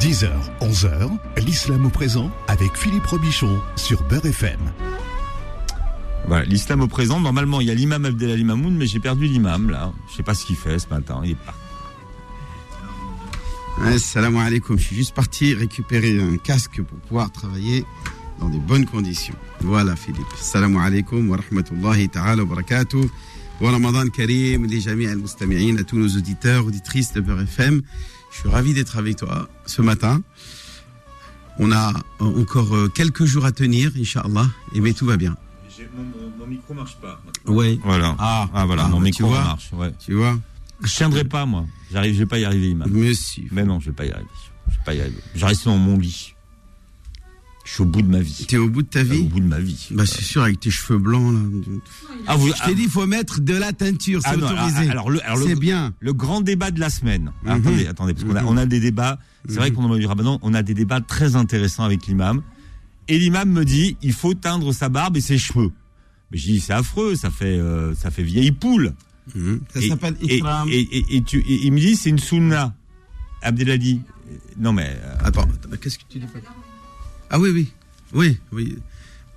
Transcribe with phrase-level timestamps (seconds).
[0.00, 0.30] 10h,
[0.62, 1.10] 11h,
[1.44, 4.58] l'islam au présent avec Philippe Robichon sur Beurre FM.
[6.26, 7.20] Voilà, l'islam au présent.
[7.20, 9.92] Normalement, il y a l'imam Abdelali Mamoun, mais j'ai perdu l'imam, là.
[10.10, 11.20] Je sais pas ce qu'il fait ce matin.
[11.22, 11.54] Il est pas.
[13.84, 14.78] Assalamu alaikum.
[14.78, 17.84] Je suis juste parti récupérer un casque pour pouvoir travailler
[18.38, 19.36] dans des bonnes conditions.
[19.60, 20.32] Voilà, Philippe.
[20.32, 23.04] Assalamu alaikum wa rahmatullahi ta'ala wa barakatuh.
[23.60, 27.82] Wa Ramadan Karim, les jami al-mustami'in, à tous nos auditeurs, auditrices de Beurre FM.
[28.30, 30.22] Je suis ravi d'être avec toi ce matin.
[31.58, 35.36] On a encore euh, quelques jours à tenir, Inch'Allah, et mais tout va bien.
[36.38, 37.20] Mon, micro marche pas.
[37.46, 37.80] Oui.
[37.84, 38.14] Voilà.
[38.18, 39.42] Ah, Ah, voilà, ah, mon bah, micro tu vois.
[39.42, 39.70] marche.
[39.72, 39.92] Ouais.
[39.98, 40.38] Tu vois
[40.82, 41.66] Je tiendrai pas, moi.
[41.90, 42.88] J'arrive, je vais pas y arriver, imam.
[42.90, 43.44] Monsieur.
[43.50, 44.28] Mais non, je vais pas y arriver.
[44.68, 45.20] Je vais pas y arriver.
[45.34, 46.34] Je reste dans mon lit.
[47.64, 48.46] Je suis au bout de ma vie.
[48.48, 49.88] T'es au bout de ta Au vie bout de ma vie.
[49.92, 51.40] Bah c'est sûr, avec tes cheveux blancs là.
[52.26, 54.86] Ah, vous, Je t'ai dit, il faut mettre de la teinture, c'est Ah non, autorisé.
[54.88, 55.92] ah, alors le- alors c'est bien.
[56.00, 57.32] Le grand débat de la semaine.
[57.44, 57.50] Mhm.
[57.50, 58.48] Attendez, attendez, parce qu'on a, Mhm.
[58.48, 59.18] on a des débats.
[59.48, 59.76] C'est vrai Mhm.
[59.76, 62.42] qu'on a du Ramadan, on a des débats très intéressants avec l'imam.
[63.08, 65.70] Et l'imam me dit, il faut teindre sa barbe et ses cheveux.
[66.32, 68.94] Mais je dis, c'est affreux, ça fait, euh, ça fait vieille poule.
[69.72, 72.74] Ça Et- s'appelle et, et, et- et tu, et il me dit, c'est une sunna.
[73.42, 74.00] Abdelali.
[74.58, 74.96] Non mais.
[75.02, 76.38] euh, Attends, attends, qu'est-ce que tu dis pas
[77.30, 77.68] Ah oui, oui,
[78.12, 78.76] oui, oui.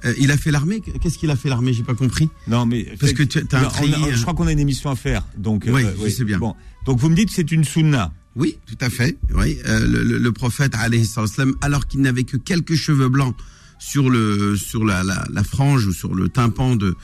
[0.05, 0.81] Euh, il a fait l'armée?
[1.01, 1.71] Qu'est-ce qu'il a fait l'armée?
[1.73, 2.29] J'ai pas compris.
[2.47, 2.83] non mais.
[2.99, 4.21] Parce que tu as un on a- Je hein.
[4.21, 5.25] crois qu'on a une émission à faire.
[5.37, 5.63] Donc.
[5.67, 6.39] Oui, euh, je sais bien.
[6.39, 6.55] Bon.
[6.85, 8.11] Donc vous me dites, c'est une sunna.
[8.35, 9.17] Oui, tout à fait.
[9.35, 10.73] Oui, Euh, le, le- le prophète
[11.61, 13.35] alors qu'il n'avait que quelques cheveux blancs
[13.79, 16.95] sur le sur la, la, la frange ou sur le tympan de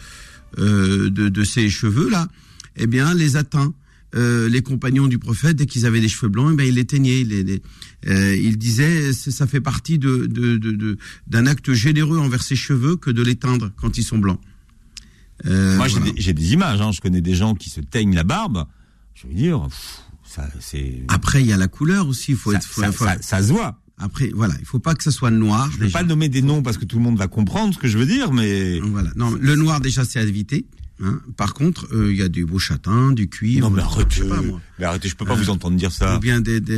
[0.57, 2.27] euh, de, de ses cheveux là,
[2.75, 3.73] eh bien les atteints.
[4.15, 7.27] Euh, les compagnons du prophète, dès qu'ils avaient des cheveux blancs, eh ben, ils ils
[7.27, 7.61] les-
[8.07, 12.55] euh, il disait, ça fait partie de, de, de, de- d'un acte généreux envers ses
[12.55, 14.39] cheveux que de les teindre quand ils sont blancs.
[15.45, 16.81] Euh, Moi, j'ai des, j'ai des images.
[16.81, 16.91] Hein.
[16.91, 18.65] Je connais des gens qui se teignent la barbe.
[19.13, 21.03] Je veux dire, pff, ça, c'est.
[21.07, 22.31] Après, il y a la couleur aussi.
[22.31, 22.65] Il faut ça, être.
[22.65, 23.79] faut- ça- faut- ça- ça se voit.
[23.97, 25.69] Après, voilà, il faut pas que ça soit noir.
[25.71, 27.79] Je ne vais pas nommer des noms parce que tout le monde va comprendre ce
[27.79, 28.79] que je veux dire, mais.
[28.79, 29.11] Voilà.
[29.17, 30.65] Non, le noir déjà c'est à éviter.
[31.01, 31.21] Hein.
[31.37, 33.69] Par contre, euh, il y a du beau châtain, du cuivre.
[33.69, 34.15] Non, mais je arrêtez.
[34.21, 34.59] sais pas, moi.
[34.79, 36.17] Mais arrêtez, je peux pas Euh, vous entendre dire ça.
[36.17, 36.59] Ou bien des.
[36.59, 36.77] des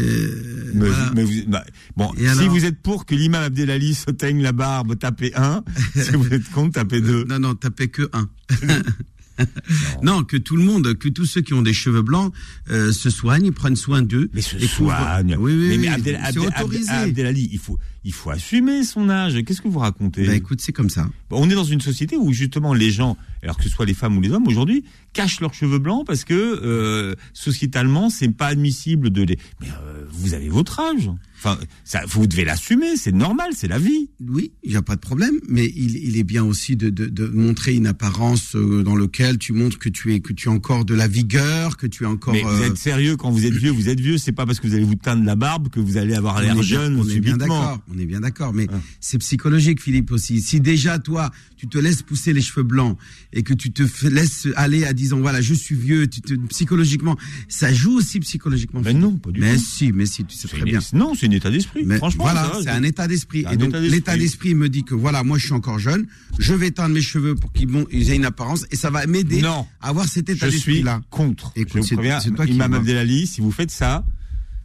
[0.75, 1.05] Mais, voilà.
[1.09, 1.63] vous- mais vous- bah,
[1.97, 5.31] bon, Et si alors vous êtes pour que l'imam Abdelali se teigne la barbe, tapez
[5.35, 5.63] 1.
[5.95, 7.23] si vous êtes contre, tapez 2.
[7.25, 8.29] Non, non, tapez que un.
[10.03, 10.23] non.
[10.23, 12.33] que tout le monde, que tous ceux qui ont des cheveux blancs
[12.69, 14.29] euh, se soignent, prennent soin d'eux.
[14.33, 15.35] Mais se et couvrent- soigne.
[15.39, 15.77] Oui, oui, mais, oui.
[15.79, 16.49] mais Abdel- Abdel-.
[16.55, 19.44] Abdel- Abdelali, il faut, il faut assumer son âge.
[19.45, 21.07] Qu'est-ce que vous racontez Bah, écoute, c'est comme ça.
[21.29, 24.17] On est dans une société où justement les gens, alors que ce soit les femmes
[24.17, 29.09] ou les hommes aujourd'hui, cachent leurs cheveux blancs parce que euh, sociétalement c'est pas admissible
[29.09, 29.38] de les.
[29.59, 31.09] Mais euh, vous avez votre âge.
[31.44, 32.95] Enfin, ça, vous devez l'assumer.
[32.97, 34.09] C'est normal, c'est la vie.
[34.29, 37.07] Oui, il n'y a pas de problème, mais il, il est bien aussi de, de,
[37.07, 40.51] de montrer une apparence euh, dans laquelle tu montres que tu es que tu as
[40.51, 42.35] encore de la vigueur, que tu es encore.
[42.35, 43.72] Mais vous euh, êtes sérieux quand vous êtes vieux.
[43.72, 44.19] Vous êtes vieux.
[44.19, 46.62] C'est pas parce que vous allez vous teindre la barbe que vous allez avoir l'air
[46.62, 47.59] jeune on est bien subitement.
[47.59, 48.81] d'accord, on est bien d'accord, mais Hein.
[49.00, 50.41] c'est psychologique, Philippe aussi.
[50.41, 52.97] Si déjà toi, tu te laisses pousser les cheveux blancs
[53.34, 57.18] et que tu te laisses aller à disant voilà, je suis vieux, tu te, psychologiquement,
[57.50, 58.81] ça joue aussi psychologiquement.
[58.84, 59.62] Mais non, pas du mais tout.
[59.63, 60.80] si, mais si, tu sais très bien.
[60.94, 61.84] Non, c'est un état d'esprit.
[61.85, 63.46] Mais Franchement, voilà, c'est je- un état d'esprit.
[63.51, 66.07] Et donc l'état d'esprit me dit que voilà, moi je suis encore jeune,
[66.40, 69.44] je vais teindre mes cheveux pour qu'ils bon, aient une apparence et ça va m'aider
[69.44, 71.01] à avoir cet état Je d'esprit suis là.
[71.09, 71.51] contre.
[71.56, 72.74] Écoute, je vous c'est- préviens, c'est toi qui Imam.
[72.74, 74.06] Abdelali, si vous faites ça,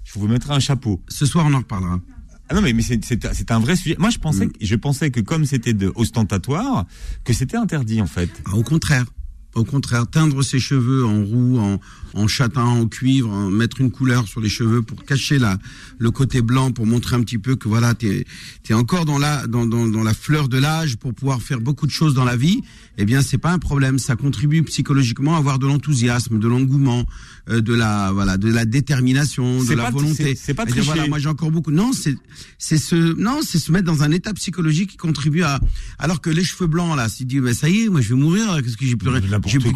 [0.04, 1.02] je vous mettrai un chapeau.
[1.08, 2.00] Ce soir on en reparlera.
[2.48, 3.04] Ah non mais, mais c'est-
[3.50, 3.96] un vrai sujet.
[3.98, 4.52] Moi je pensais Mm.
[4.52, 6.86] que, je pensais que comme c'était de ostentatoire
[7.24, 8.30] que c'était interdit en fait.
[8.46, 9.06] Ah, au contraire.
[9.54, 11.80] Au contraire, teindre ses cheveux en roux, en,
[12.16, 15.58] en châtain, en cuivre, en- mettre une couleur sur les cheveux pour cacher la,
[15.98, 18.24] le côté blanc, pour montrer un petit peu que voilà, t'es
[18.68, 21.86] es encore dans la, dans, dans, dans la fleur de l'âge pour pouvoir faire beaucoup
[21.86, 22.62] de choses dans la vie.
[22.98, 23.98] Eh bien, c'est pas un problème.
[23.98, 27.04] Ça contribue psychologiquement à avoir de l'enthousiasme, de l'engouement,
[27.50, 30.34] euh, de la, voilà, de la détermination, de la volonté.
[30.34, 30.86] c'est- pas dire, tricher.
[30.86, 31.70] voilà, moi j'ai encore beaucoup.
[31.70, 32.16] Non, c'est
[32.58, 35.60] c'est se non, c'est se mettre dans un état psychologique qui contribue à.
[35.98, 38.20] Alors que les cheveux blancs là, s'il dit mais ça y est, moi je vais
[38.20, 39.20] mourir, qu'est-ce que j'ai plus rien,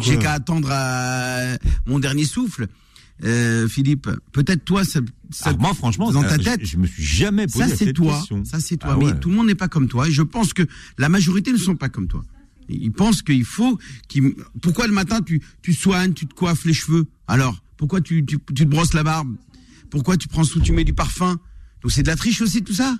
[0.03, 2.67] j'ai qu'à attendre à mon dernier souffle.
[3.23, 4.99] Euh, Philippe, peut-être toi, ça,
[5.59, 8.43] moi franchement, dans ta je- tête, Je, me suis jamais posé ça c'est toi, question.
[8.45, 8.91] ça c'est toi.
[8.93, 9.13] Ah ouais.
[9.13, 10.63] Mais tout le monde n'est pas comme toi, et je pense que
[10.97, 12.23] la majorité ne sont pas comme toi.
[12.69, 13.77] Ils pensent qu'il faut.
[14.07, 17.05] qu'ils- Pourquoi le matin tu tu soignes, tu te coiffes les cheveux?
[17.27, 19.35] Alors pourquoi tu, tu tu te brosses la barbe?
[19.91, 21.37] Pourquoi tu prends sous, tu mets du parfum?
[21.83, 22.97] Donc c'est de la triche aussi tout ça?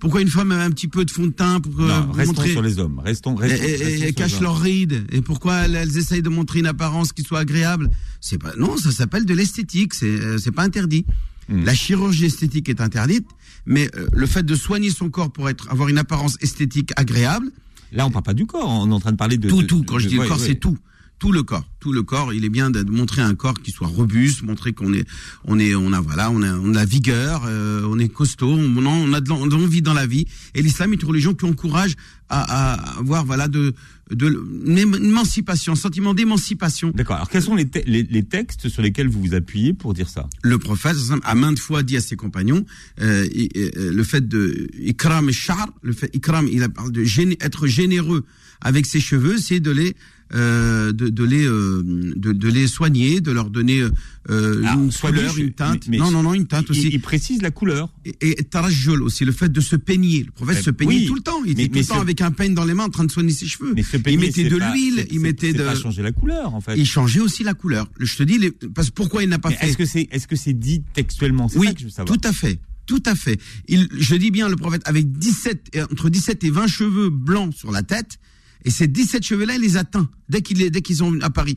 [0.00, 2.32] Pourquoi une femme a un petit peu de fond de teint pour euh, Non, restons
[2.34, 2.98] montrer sur les hommes.
[2.98, 5.96] Restons, et, restons, et- restons et sur les cachent leurs rides Et pourquoi elles, elles
[5.96, 7.90] essayent de montrer une apparence qui soit agréable?
[8.20, 9.94] C'est pas non, ça s'appelle de l'esthétique.
[9.94, 11.06] C'est euh, c'est pas interdit.
[11.48, 11.64] Hmm.
[11.64, 13.26] La chirurgie esthétique est interdite,
[13.66, 17.50] mais euh, le fait de soigner son corps pour être avoir une apparence esthétique agréable,
[17.92, 18.68] Là, on parle pas du corps.
[18.68, 19.84] On est en train de parler de tout, de- tout.
[19.84, 20.46] Quand de- je dis ouais, le corps, ouais.
[20.46, 20.76] c'est tout.
[21.24, 22.34] Tout le corps, tout le corps.
[22.34, 25.08] Il est bien de montrer un corps qui soit robuste, montrer qu'on est,
[25.46, 28.50] on est, on a voilà, on a, on a la vigueur, euh, on est costaud,
[28.50, 30.26] on, on a de l'envie dans la vie.
[30.54, 31.94] Et l'islam est une religion qui encourage
[32.28, 33.72] à, à avoir voilà de
[34.10, 34.26] de
[34.66, 36.92] l'émancipation, un sentiment d'émancipation.
[36.94, 37.16] D'accord.
[37.16, 40.28] Alors quels sont les, les, les, textes sur lesquels vous vous appuyez pour dire ça?
[40.42, 42.66] Le prophète a maintes fois dit à ses compagnons
[43.00, 43.26] euh,
[43.74, 48.26] le fait de ikram et char, le fait ikram, il a parlé de être généreux
[48.60, 49.96] avec ses cheveux, c'est de les
[50.32, 53.82] euh, de, de, les euh, de, de, les soigner, de leur donner
[54.30, 55.86] euh, Ah, une couleur, une teinte.
[55.86, 56.88] mais- mais- non, non, non, une teinte il, aussi.
[56.92, 57.92] il précise la couleur.
[58.06, 60.24] Et, et tarajjul aussi, le fait de se peigner.
[60.24, 61.06] Le prophète Eh, se peignait oui.
[61.06, 61.42] tout le temps.
[61.44, 63.04] Il Mais- était tout le temps ce- avec un peigne dans les mains en train
[63.04, 63.72] de soigner ses cheveux.
[63.74, 65.62] Mais se il mettait de l'huile, il mettait de.
[65.62, 66.74] pas changer la couleur en fait.
[66.76, 67.90] Il changeait aussi la couleur.
[67.98, 68.50] Le- Je te dis, les...
[68.50, 71.48] parce pourquoi il n'a pas fait est-ce que c'est est-ce que c'est dit textuellement?
[71.56, 72.16] Oui, ça que je veux savoir.
[72.18, 72.58] tout à fait.
[72.86, 73.40] Tout à fait.
[73.66, 77.54] Il, je dis bien le prophète avec 17, et- entre 17 et 20 cheveux blancs
[77.54, 78.18] sur la tête.
[78.64, 81.54] Et ces 17 cheveux-là, il les atteint dès qu'il est, dès qu'ils ont apparu.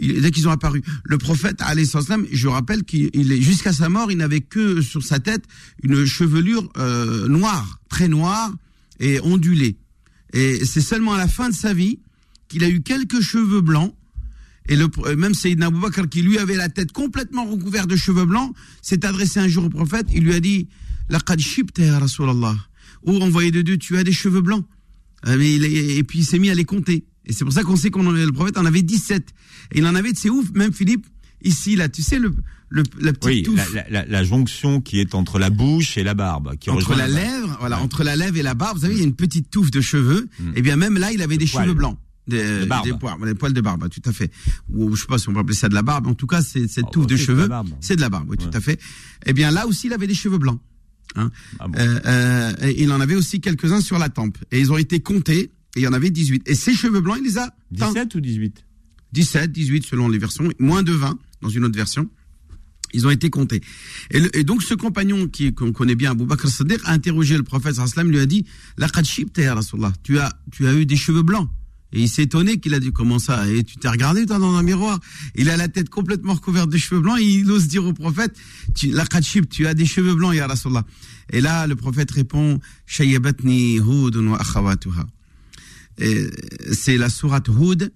[0.00, 0.82] Dès qu'ils ont apparu.
[1.04, 1.62] Le prophète,
[2.32, 5.44] je rappelle qu'il il est, jusqu'à sa mort, il n'avait que sur sa tête
[5.82, 8.52] une chevelure euh, noire, très noire
[8.98, 9.76] et ondulée.
[10.32, 12.00] Et c'est seulement à la fin de sa vie
[12.48, 13.94] qu'il a eu quelques cheveux blancs.
[14.68, 18.26] Et le, même Sayyidina Abu Bakr, qui lui avait la tête complètement recouverte de cheveux
[18.26, 20.68] blancs, s'est adressé un jour au prophète, il lui a dit,
[21.08, 22.56] Laqad shibta ya Rasulallah.
[23.04, 24.64] Oh, envoyé de Dieu, tu as des cheveux blancs.
[25.26, 27.04] Euh, mais il est- et puis il s'est mis à les compter.
[27.24, 29.28] Et c'est pour ça qu'on sait qu'on le prophète en avait 17.
[29.72, 31.06] Et il en avait de ces ouf, même Philippe,
[31.42, 32.34] ici, là, tu sais, le,
[32.70, 35.98] le, la petite Oui, touffe la, la, la, la jonction qui est entre la bouche
[35.98, 36.56] et la barbe.
[36.56, 39.02] Qui entre la lèvre, voilà, entre la lèvre et la barbe, vous savez, il y
[39.02, 40.28] a une petite touffe de cheveux.
[40.54, 41.64] Et bien même là, il avait des poils.
[41.64, 41.98] cheveux blancs.
[42.28, 42.84] Des, De barbe.
[42.86, 44.30] des poils, des poils de barbe, tout à fait.
[44.74, 46.06] Ou je sais pas si on peut appeler ça de la barbe.
[46.06, 47.48] En tout cas, c'est cette Oh, touffe de c'est de cheveux.
[47.80, 48.78] C'est de la barbe, oui, tout à fait.
[49.26, 50.60] Eh bien là aussi, il avait des cheveux blancs.
[51.16, 51.30] Hein.
[51.58, 51.78] Ah bon.
[51.78, 54.38] Euh, euh, et il en avait aussi quelques-uns sur la tempe.
[54.52, 55.50] Et ils ont été comptés.
[55.76, 56.48] Et il y en avait 18.
[56.48, 57.88] Et ces cheveux blancs, il les a teints.
[57.92, 58.64] 17 ou 18
[59.12, 62.08] 17, 18 selon les versions, moins de 20 dans une autre version.
[62.94, 63.60] Ils ont été comptés.
[64.10, 67.36] Et, le- et donc ce compagnon qui qu'on connaît bien, Abu Bakr Siddiq, a interrogé
[67.36, 68.44] le prophète sallam lui a dit
[70.02, 71.48] tu as tu as eu des cheveux blancs.
[71.92, 73.48] Et il s'est étonné qu'il a dit comment ça?
[73.48, 75.00] Et tu t'es regardé toi dans un miroir?
[75.34, 78.36] Il a la tête complètement recouverte de cheveux blancs et il ose dire au prophète
[78.74, 80.84] tu Laqad shibta, tu as des cheveux blancs ya Rasulallah.
[81.30, 85.06] Et là le prophète répond Shayyabatni Hudun wa akhawatuha.
[86.72, 87.90] C'est la sourate Hud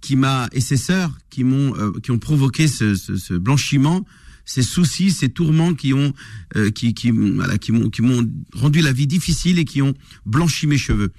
[0.00, 4.04] qui m'a et ses sœurs qui m'ont euh, qui ont provoqué ce, blanchiment,
[4.44, 6.12] ces soucis, ces tourments qui ont
[6.56, 7.10] euh, qui qui
[7.60, 9.94] qui m'ont qui m'ont rendu la vie difficile et qui ont
[10.26, 11.12] blanchi mes cheveux.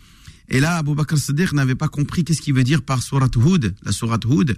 [0.53, 3.73] Et là, Abu Bakr Siddiq n'avait pas compris qu'est-ce qu'il veut dire par Surat Hud,
[3.83, 4.57] la Surat Hud.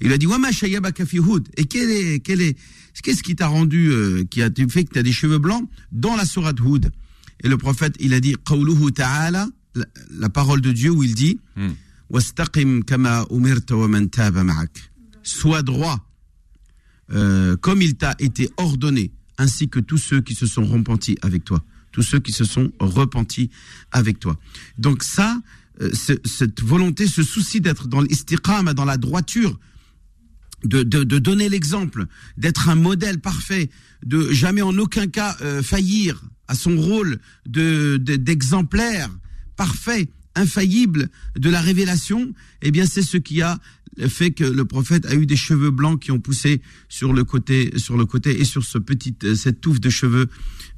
[0.00, 0.48] Il a dit, Wama.
[0.50, 2.56] Et est, quel est,
[3.02, 6.16] qu'est-ce qui t'a rendu, euh, qui a fait que tu as des cheveux blancs dans
[6.16, 6.90] la Surat Hud?
[7.42, 9.46] Et le prophète, il a dit, Qawluhu ta'ala,
[10.18, 11.38] la, parole de Dieu où il dit.
[11.56, 11.72] Hmm.
[12.08, 14.08] Wastaqim kama umirta wa man.
[15.22, 16.08] Sois droit,
[17.12, 21.44] euh, comme il t'a été ordonné, ainsi que tous ceux qui se sont repentis avec
[21.44, 21.62] toi
[21.94, 23.48] tous ceux qui se sont repentis
[23.92, 24.36] avec toi.
[24.78, 25.30] Donc ça,
[25.80, 29.58] euh, ce- cette volonté, ce souci d'être dans l'istiqama, dans la droiture,
[30.64, 32.06] de, de, donner l'exemple,
[32.36, 33.70] d'être un modèle parfait,
[34.04, 39.08] de jamais en aucun cas euh, faillir à son rôle de de- d'exemplaire
[39.56, 42.32] parfait, infaillible de la révélation,
[42.62, 43.58] eh bien c'est ce qui a
[44.08, 47.72] fait que le prophète a eu des cheveux blancs qui ont poussé sur le côté,
[47.76, 50.26] sur le côté et sur ce petit, euh, cette touffe de cheveux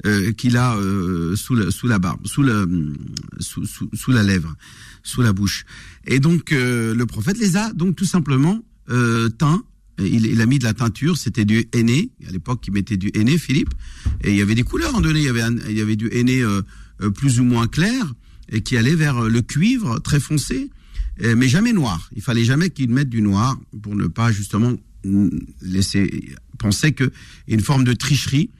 [0.04, 2.92] euh, qu'il a euh, sous, la barbe, sous, le,
[3.40, 4.54] sous, la lèvre,
[5.02, 5.64] sous la bouche.
[6.06, 9.64] Et donc euh, le prophète les a donc tout simplement euh, teints.
[9.98, 12.10] Il, a mis de la teinture, c'était du henné.
[12.28, 13.72] À l'époque, il mettait du henné, Philippe.
[14.22, 15.20] Et il y avait des couleurs en donné.
[15.20, 16.60] Il y avait, un- il y avait du henné euh,
[17.00, 18.12] euh, plus ou moins clair
[18.48, 20.70] et qui allait vers euh, le cuivre très foncé,
[21.22, 22.08] euh, mais jamais noir.
[22.14, 24.74] Il fallait jamais qu'il mette du noir pour ne pas justement
[25.62, 27.04] laisser penser que
[27.46, 28.50] y a une forme de tricherie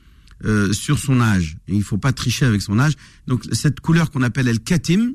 [0.45, 1.57] euh, sur son âge.
[1.67, 2.93] Il faut pas tricher avec son âge.
[3.27, 5.15] Donc cette couleur qu'on appelle el katim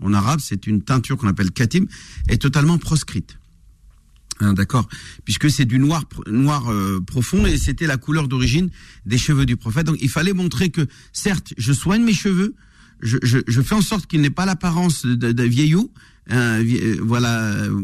[0.00, 1.86] en arabe, c'est une teinture qu'on appelle katim,
[2.28, 3.38] est totalement proscrite.
[4.40, 4.86] Hein, D'accord,
[5.24, 6.70] puisque c'est du noir noir
[7.06, 8.68] profond et c'était la couleur d'origine
[9.06, 9.86] des cheveux du prophète.
[9.86, 12.54] Donc il fallait montrer que certes, je soigne mes cheveux,
[13.00, 15.92] je, je, je fais en sorte qu'il n'ait pas l'apparence de vieillot,
[16.30, 17.80] hein, euh, voilà, euh,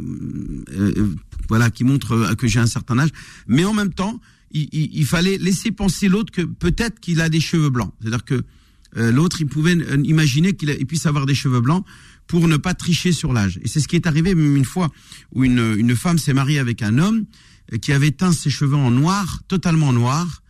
[0.76, 1.14] euh,
[1.48, 3.10] voilà, qui montre euh, que j'ai un certain âge.
[3.46, 4.20] Mais en même temps,
[4.52, 7.92] il, il, il fallait laisser penser l'autre que peut-être qu'il a des cheveux blancs.
[8.00, 8.42] C'est-à-dire que
[8.96, 11.84] euh, l'autre, il pouvait imaginer qu'il puisse avoir des cheveux blancs
[12.26, 13.58] pour ne pas tricher sur l'âge.
[13.62, 14.90] Et c'est ce qui est arrivé même une fois
[15.32, 17.24] où une, une femme s'est mariée avec un homme
[17.80, 20.42] qui avait teint ses cheveux en noir, totalement noir,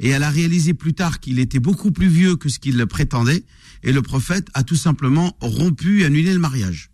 [0.00, 3.44] et elle a réalisé plus tard qu'il était beaucoup plus vieux que ce qu'il prétendait,
[3.82, 6.90] et le prophète a tout simplement rompu et annulé le mariage.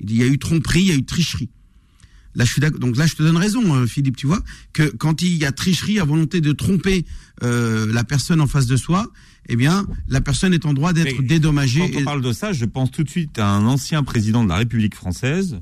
[0.00, 1.50] Il dit, il y a eu tromperie, il y a eu tricherie.
[2.34, 2.80] Là, je suis d'accord.
[2.80, 4.16] Donc là, je te donne raison, euh, Philippe.
[4.16, 4.42] Tu vois
[4.74, 7.06] que quand il y a tricherie, à volonté de tromper
[7.42, 9.10] euh, la personne en face de soi,
[9.48, 11.80] eh bien, la personne est en droit d'être dédommagée.
[11.80, 14.44] Quand on et- parle de ça, je pense tout de suite à un ancien président
[14.44, 15.60] de la République française.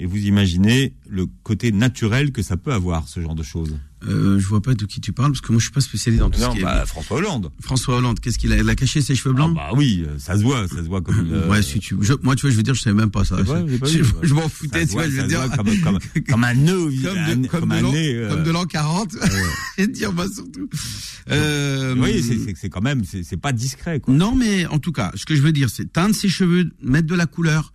[0.00, 3.76] Et vous imaginez le côté naturel que ça peut avoir, ce genre de choses.
[4.06, 6.20] Euh, je vois pas de qui tu parles parce que moi, je suis pas spécialisé
[6.20, 6.86] dans tout Non, ce qui bah, est.
[6.86, 7.50] François Hollande.
[7.60, 9.54] François Hollande, qu'est-ce qu'il a Il a caché ses cheveux Ah blancs.
[9.56, 11.28] bah oui, euh, ça se voit, ça se voit comme.
[11.32, 11.96] euh, ouais, si tu.
[12.00, 13.42] je- moi, tu vois, je veux dire, je savais même pas ça.
[13.42, 15.50] vrai, pas je m'en foutais, tu vois, voit, je veux dire.
[15.56, 18.14] comme, comme, comme un nœud, comme un- de, comme un nez.
[18.14, 19.16] euh, comme de l'an 40.
[19.78, 20.68] et dire, bah, surtout.
[21.30, 22.22] Euh, Oui,
[22.56, 24.14] c'est- quand même, c'est pas discret, quoi.
[24.14, 27.08] Non, mais en tout cas, ce que je veux dire, c'est teindre ses cheveux, mettre
[27.08, 27.72] de la couleur,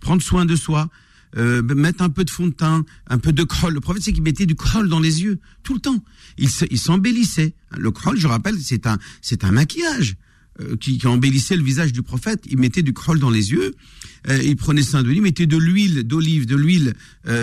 [0.00, 0.88] prendre soin de soi,
[1.36, 3.74] euh, mettre un peu de fond de teint, un peu de col.
[3.74, 6.02] Le prophète, c'est qu'il mettait du col dans les yeux tout le temps.
[6.38, 7.54] Il se- il s'embellissait.
[7.76, 10.16] Le col, je rappelle, c'est un, c'est un maquillage.
[10.60, 13.74] euh, Qui, embellissait le visage du prophète, il mettait du col dans les yeux,
[14.30, 16.94] euh, il prenait soin de lui, il mettait de l'huile d'olive, de l'huile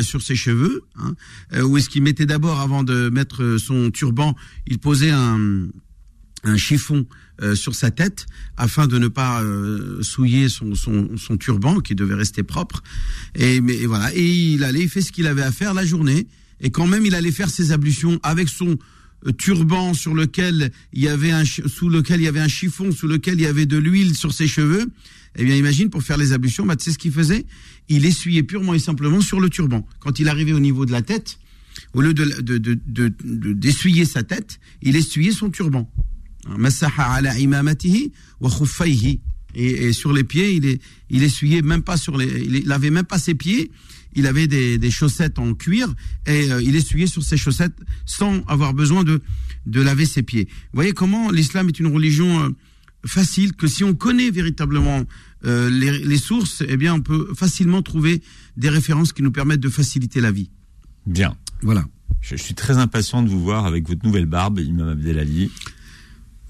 [0.02, 0.82] sur ses cheveux.
[0.96, 1.14] Hein,
[1.64, 4.36] ou est-ce qu'il mettait d'abord, avant de mettre son turban,
[4.66, 5.68] il posait un,
[6.44, 7.06] un chiffon
[7.44, 12.16] euh, sur sa tête afin de ne pas euh, souiller son, son, turban qui devait
[12.16, 12.82] rester propre.
[13.36, 14.16] Et, mais, voilà.
[14.16, 16.26] Et il allait, il fait ce qu'il avait à faire la journée.
[16.62, 18.78] Et quand même, il allait faire ses ablutions avec son
[19.28, 22.94] euh, turban sur lequel il y avait un sous lequel il y avait un chiffon
[22.94, 24.86] sous lequel il y avait de l'huile sur ses cheveux.
[25.36, 27.46] Eh bien, imagine pour faire les ablutions, bah, tu sais ce qu'il faisait?
[27.90, 29.86] Il essuyait purement et simplement sur le turban.
[30.00, 31.40] Quand il arrivait au niveau de la tête,
[31.94, 35.90] au lieu de- d'essuyer sa tête, il essuyait son turban.
[39.56, 42.72] Et, et sur les pieds, il, est, il essuyait même pas sur les, il, il
[42.72, 43.72] avait même pas ses pieds.
[44.16, 45.92] Il avait des, des chaussettes en cuir
[46.28, 47.74] et euh, il essuyait sur ses chaussettes
[48.06, 49.22] sans avoir besoin de,
[49.66, 50.46] de laver ses pieds.
[50.46, 52.50] Vous voyez comment l'islam est une religion euh,
[53.06, 55.04] facile que si on connaît véritablement
[55.46, 58.22] euh, les, les sources, eh bien on peut facilement trouver
[58.56, 60.52] des références qui nous permettent de faciliter la vie.
[61.08, 61.36] Bien.
[61.64, 61.84] Voilà.
[62.22, 65.50] Je, je suis très impatient de vous voir avec votre nouvelle barbe, Imam Abdelali.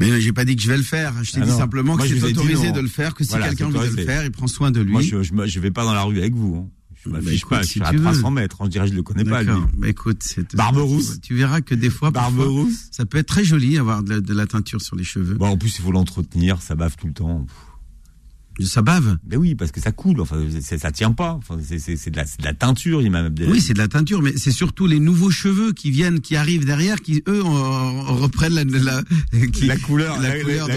[0.04, 1.14] Mais euh, j'ai pas dit que je vais le faire.
[1.24, 1.58] Je t'ai Ah dit non.
[1.58, 4.04] simplement Moi, que je c'est autorisé de le faire, que si Voilà, quelqu'un veut le
[4.04, 4.92] faire, il prend soin de lui.
[4.92, 6.56] Moi, je, je, je vais pas dans la rue avec vous.
[6.58, 6.70] hein.
[7.06, 7.62] Je Bah, m'affiche pas.
[7.62, 8.04] Je si suis à tu veux.
[8.04, 8.58] 300 mètres.
[8.62, 9.52] On dirait que je le connais pas, lui.
[9.78, 11.20] Bah, écoute, c'est Barbe rousse.
[11.22, 12.46] Tu verras que des fois, parfois,
[12.92, 15.36] ça peut être très joli avoir de la, de la teinture sur les cheveux.
[15.36, 16.62] Bon, en plus, il faut l'entretenir.
[16.62, 17.46] Ça bave tout le temps.
[18.60, 19.18] Ça bave.
[19.24, 20.22] Ben oui, parce que ça coule.
[20.22, 21.34] Enfin, c'est- ça tient pas.
[21.34, 21.78] Enfin, c'est-
[22.10, 23.52] de, de la teinture, Imam Abdelali.
[23.52, 26.66] Oui, c'est de la teinture, mais c'est surtout les nouveaux cheveux qui viennent, qui arrivent
[26.66, 29.02] derrière, qui eux en- en reprennent la, la,
[29.54, 30.68] qui- la couleur, la, couleur.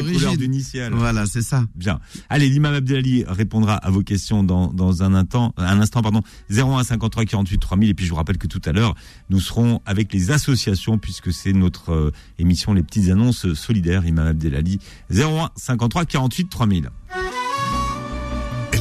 [0.97, 1.66] Voilà, c'est ça.
[1.75, 2.00] Bien.
[2.30, 6.02] Allez, l'imam Abdelali répondra à vos questions dans, dans un, instant, un instant.
[6.02, 7.90] Pardon, 01 53 48 3000.
[7.90, 8.95] Et puis je vous rappelle que tout à l'heure,
[9.30, 14.26] nous serons avec les associations, puisque c'est notre euh, émission Les Petites Annonces Solidaires, Imam
[14.26, 14.78] Abdelali.
[15.11, 16.90] 01 53 48 3000.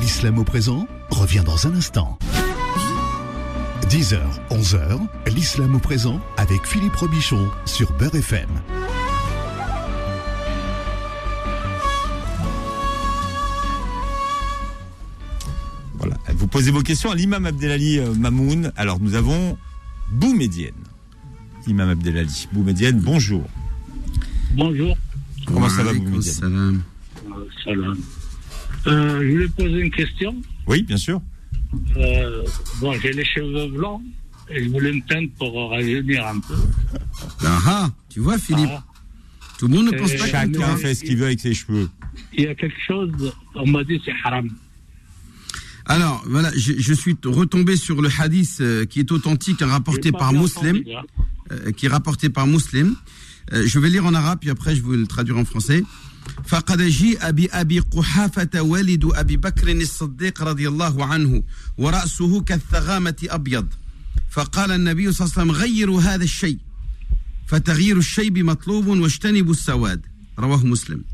[0.05, 2.19] L'islam au présent revient dans un instant.
[3.89, 4.19] 10h,
[4.51, 4.99] 11h,
[5.33, 8.47] l'islam au présent avec Philippe Robichon sur Beurre FM.
[15.95, 16.17] Voilà.
[16.35, 18.71] Vous posez vos questions à l'imam Abdelali euh, Mamoun.
[18.75, 19.57] Alors, nous avons
[20.11, 20.75] Boumedienne.
[21.65, 22.47] Imam Abdelali.
[22.53, 23.43] Boumedienne, bonjour.
[24.53, 24.95] Bonjour.
[25.47, 26.83] Comment ça va, salam.
[27.31, 27.97] Euh, salam.
[28.87, 30.35] Euh, je voulais poser une question.
[30.67, 31.21] Oui, bien sûr.
[31.97, 32.43] Euh,
[32.79, 34.01] bon, j'ai les cheveux blancs
[34.49, 36.55] et je voulais me teindre pour rajeunir un peu.
[37.43, 38.83] Ah, ah, tu vois, Philippe, Ah,
[39.57, 41.89] tout le monde ne pense pas comme Chacun fait ce qu'il veut avec ses cheveux.
[42.33, 43.11] il y a quelque chose,
[43.55, 44.49] on m'a dit c'est haram.
[45.87, 50.33] Alors, voilà, je, je suis retombé sur le hadith euh, qui est authentique, rapporté par
[50.33, 50.77] Muslim.
[50.77, 51.03] entendu, hein.
[51.51, 52.95] euh, qui est rapporté par Muslim.
[53.53, 55.83] Euh, je vais lire en arabe, puis après je vais le traduire en français.
[56.46, 61.42] فقد جيء بأبي قحافة والد أبي بكر الصديق رضي الله عنه
[61.78, 63.66] ورأسه كالثغامة أبيض
[64.30, 66.58] فقال النبي صلى الله عليه وسلم غيروا هذا الشيء
[67.46, 70.06] فتغيير الشيب مطلوب واجتنبوا السواد
[70.38, 71.04] رواه مسلم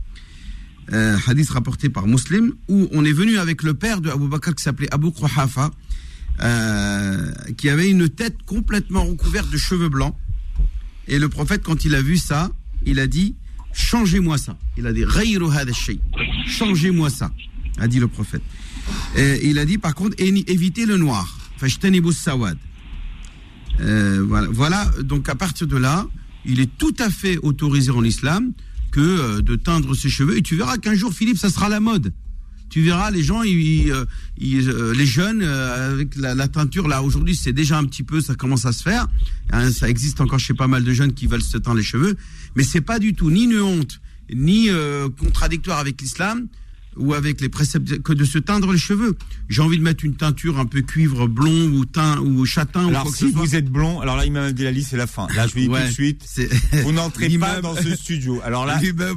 [0.93, 4.55] euh, hadith rapporté par Muslim, où on est venu avec le père de Abu Bakr
[4.55, 5.71] qui s'appelait Abu Quhafa,
[6.41, 10.15] euh, qui avait une tête complètement recouverte de cheveux blancs.
[11.09, 12.51] Et le prophète, quand il a vu ça,
[12.85, 13.35] il a dit
[13.74, 14.58] Changez-moi ça.
[14.78, 15.04] Il a dit.
[16.48, 17.32] Changez-moi ça,
[17.78, 18.42] a dit le prophète.
[19.16, 21.38] Et il a dit par contre évitez le noir.
[23.80, 26.08] Euh, voilà, voilà, donc à partir de là,
[26.46, 28.54] il est tout à fait autorisé en islam
[28.92, 30.38] que euh, de teindre ses cheveux.
[30.38, 32.14] Et tu verras qu'un jour, Philippe, ça sera la mode.
[32.72, 34.06] Tu verras les gens, euh,
[34.42, 38.34] euh, les jeunes, euh, avec la, teinture, là, aujourd'hui, c'est déjà un petit peu, ça
[38.34, 39.08] commence à se faire.
[39.52, 42.16] Hein, ça existe encore chez pas mal de jeunes qui veulent se teindre les cheveux.
[42.56, 44.00] Mais c'est pas du tout ni une honte,
[44.34, 44.70] ni
[45.20, 46.48] contradictoire avec l'islam
[46.98, 49.18] ou avec les préceptes que de se teindre les cheveux.
[49.50, 52.90] J'ai envie de mettre une teinture un peu cuivre blond ou teint ou châtain ou
[52.90, 53.42] Alors que si soit.
[53.42, 55.28] vous êtes blond, alors là Imam Abdelali c'est la fin.
[55.36, 56.26] Là je vous dis Ouais, tout de suite,
[56.84, 58.40] vous n'entrez pas dans ce studio.
[58.44, 59.14] Alors là, si vous êtes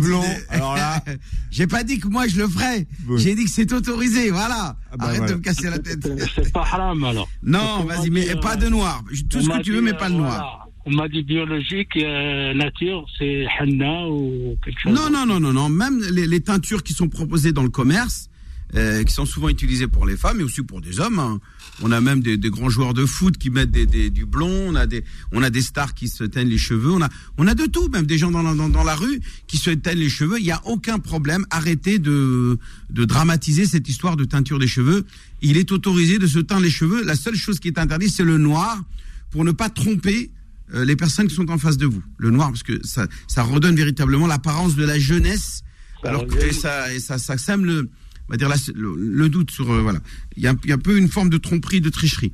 [0.00, 1.02] blond, alors là,
[1.50, 2.86] J'ai pas dit que moi je le ferais.
[3.06, 3.20] Oui.
[3.20, 4.76] J'ai dit que c'est autorisé, voilà.
[4.92, 5.32] Ah bah Arrête voilà.
[5.32, 6.06] de me casser la tête.
[6.34, 7.28] C'est- pas haram alors.
[7.42, 9.02] Non, vas-y, m'a mais pas euh, de noir.
[9.30, 10.67] Tout ce que tu veux, mais euh, pas le noir.
[10.90, 14.92] On m'a dit biologique, euh, nature, c'est henna ou quelque chose.
[14.94, 15.68] Non, non, non, non, non.
[15.68, 18.30] Même les, teintures qui sont proposées dans le commerce,
[18.74, 21.18] euh, qui sont souvent utilisées pour les femmes, mais aussi pour des hommes.
[21.18, 21.40] hein.
[21.82, 24.68] On a même des, grands joueurs de foot qui mettent du blond.
[24.68, 26.90] On a des, on a des stars qui se teignent les cheveux.
[26.90, 27.88] On a, on a de tout.
[27.90, 30.38] Même des gens dans la, dans, dans la rue qui se teignent les cheveux.
[30.38, 31.44] Il n'y a aucun problème.
[31.50, 35.04] Arrêtez de, de dramatiser cette histoire de teinture des cheveux.
[35.42, 37.04] Il est autorisé de se teindre les cheveux.
[37.04, 38.82] La seule chose qui est interdite, c'est le noir
[39.30, 40.30] pour ne pas tromper
[40.74, 42.02] euh, les personnes qui sont en face de vous.
[42.18, 45.62] Le noir, parce que ça, ça redonne véritablement l'apparence de la jeunesse,
[46.02, 47.88] Ça alors que et ça, et ça, ça sème le,
[48.28, 50.00] on va dire le, le doute sur, euh, voilà.
[50.36, 52.32] Il y, a, un- il y a un peu une forme de tromperie, de tricherie.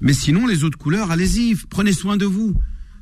[0.00, 2.54] Mais sinon, les autres couleurs, allez-y, prenez soin de vous.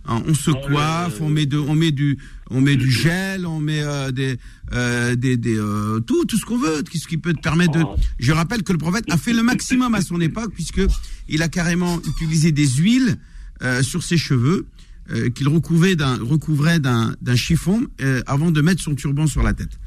[0.06, 2.18] Hein, on se Ouais, coiffe, euh, on met de, on met du,
[2.50, 4.36] on met du gel, on met euh, des,
[4.74, 7.72] euh, des, des euh, tout, tout ce qu'on veut, tout ce qui peut te permettre
[7.72, 7.82] de.
[7.82, 7.96] Oh.
[8.18, 10.82] Je rappelle que le prophète a fait le maximum à son époque puisque
[11.30, 13.16] il a carrément utilisé des huiles
[13.62, 14.66] euh, sur ses cheveux
[15.10, 19.42] euh, qu'il recouvrait d'un recouvrait d'un d'un chiffon euh, avant de mettre son turban sur
[19.42, 19.78] la tête.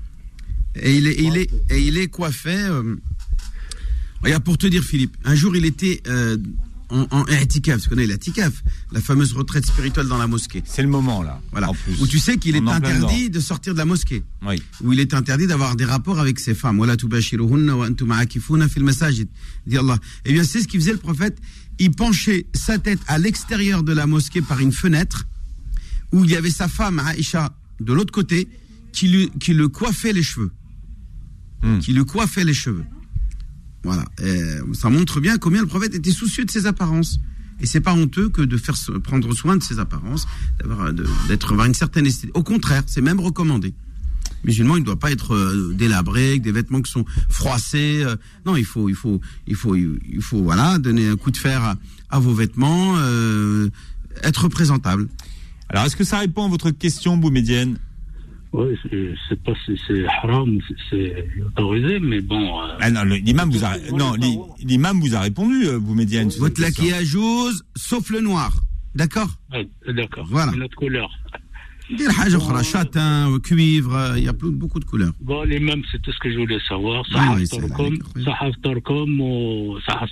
[0.75, 2.53] Et il est, et il est, et il est coiffé.
[2.55, 2.95] Euh,
[4.21, 6.03] regarde, pour te dire, Philippe, un jour il était
[6.89, 10.63] en, en i'tikaf, tu connais l'i'tikaf, la fameuse retraite spirituelle dans la mosquée.
[10.65, 11.41] c'est le moment là.
[11.51, 11.69] Voilà.
[11.69, 12.00] En plus.
[12.01, 14.24] Où tu sais qu'il est interdit de sortir de la mosquée.
[14.45, 14.62] Oui.
[14.83, 16.77] Où il est interdit d'avoir des rapports avec ses femmes.
[16.77, 19.27] Voilà, wa antum aakifuna fil masajid.
[19.65, 19.97] Dit Allah.
[20.25, 21.38] Eh bien, c'est ce qu'il faisait le prophète.
[21.79, 25.27] Il penchait sa tête à l'extérieur de la mosquée par une fenêtre
[26.12, 28.48] où il y avait sa femme Aïcha de l'autre côté
[28.93, 30.51] qui, lui, qui le coiffait les cheveux.
[31.62, 31.79] Hmm.
[31.79, 32.86] Qui le coiffait les cheveux.
[33.84, 34.05] Voilà.
[34.24, 34.41] Et
[34.74, 37.19] ça montre bien combien le prophète était soucieux de ses apparences.
[37.60, 40.27] Et c'est pas honteux que de faire prendre soin de ses apparences,
[40.60, 42.36] d'avoir de- d'être avoir une certaine esthétique.
[42.38, 43.74] Au contraire, c'est même recommandé.
[44.44, 48.02] Musulman, il ne doit pas être euh, délabré avec des vêtements qui sont froissés.
[48.04, 51.38] euh, non, il faut, il faut, il faut, il faut, voilà, donner un coup de
[51.38, 51.76] fer à,
[52.10, 53.69] à vos vêtements, euh,
[54.23, 55.08] être présentable.
[55.69, 57.78] Alors est-ce que ça répond à votre question, Boumédienne
[58.54, 60.58] Oui, c'est- c'est pas si c'est haram,
[60.89, 62.62] c'est- autorisé, mais bon.
[62.62, 66.32] euh, Ah non, l'imam vous a non, l'i- l'imam vous a répondu, euh, Boumédienne.
[66.32, 66.62] sur Votre
[67.17, 68.62] ose, sauf le noir.
[68.95, 69.30] D'accord?
[69.93, 70.26] D'accord.
[70.30, 70.54] Voilà.
[70.56, 71.10] Une autre couleur.
[71.89, 75.13] Des haja ukhra, châtain, cuivre, il y a plus- beaucoup de couleurs.
[75.21, 77.06] Bon, les mêmes, c'est tout ce que je voulais savoir.
[77.15, 80.10] Ah Sahaf Torkom, Sahaf Torkom ou Sahaf.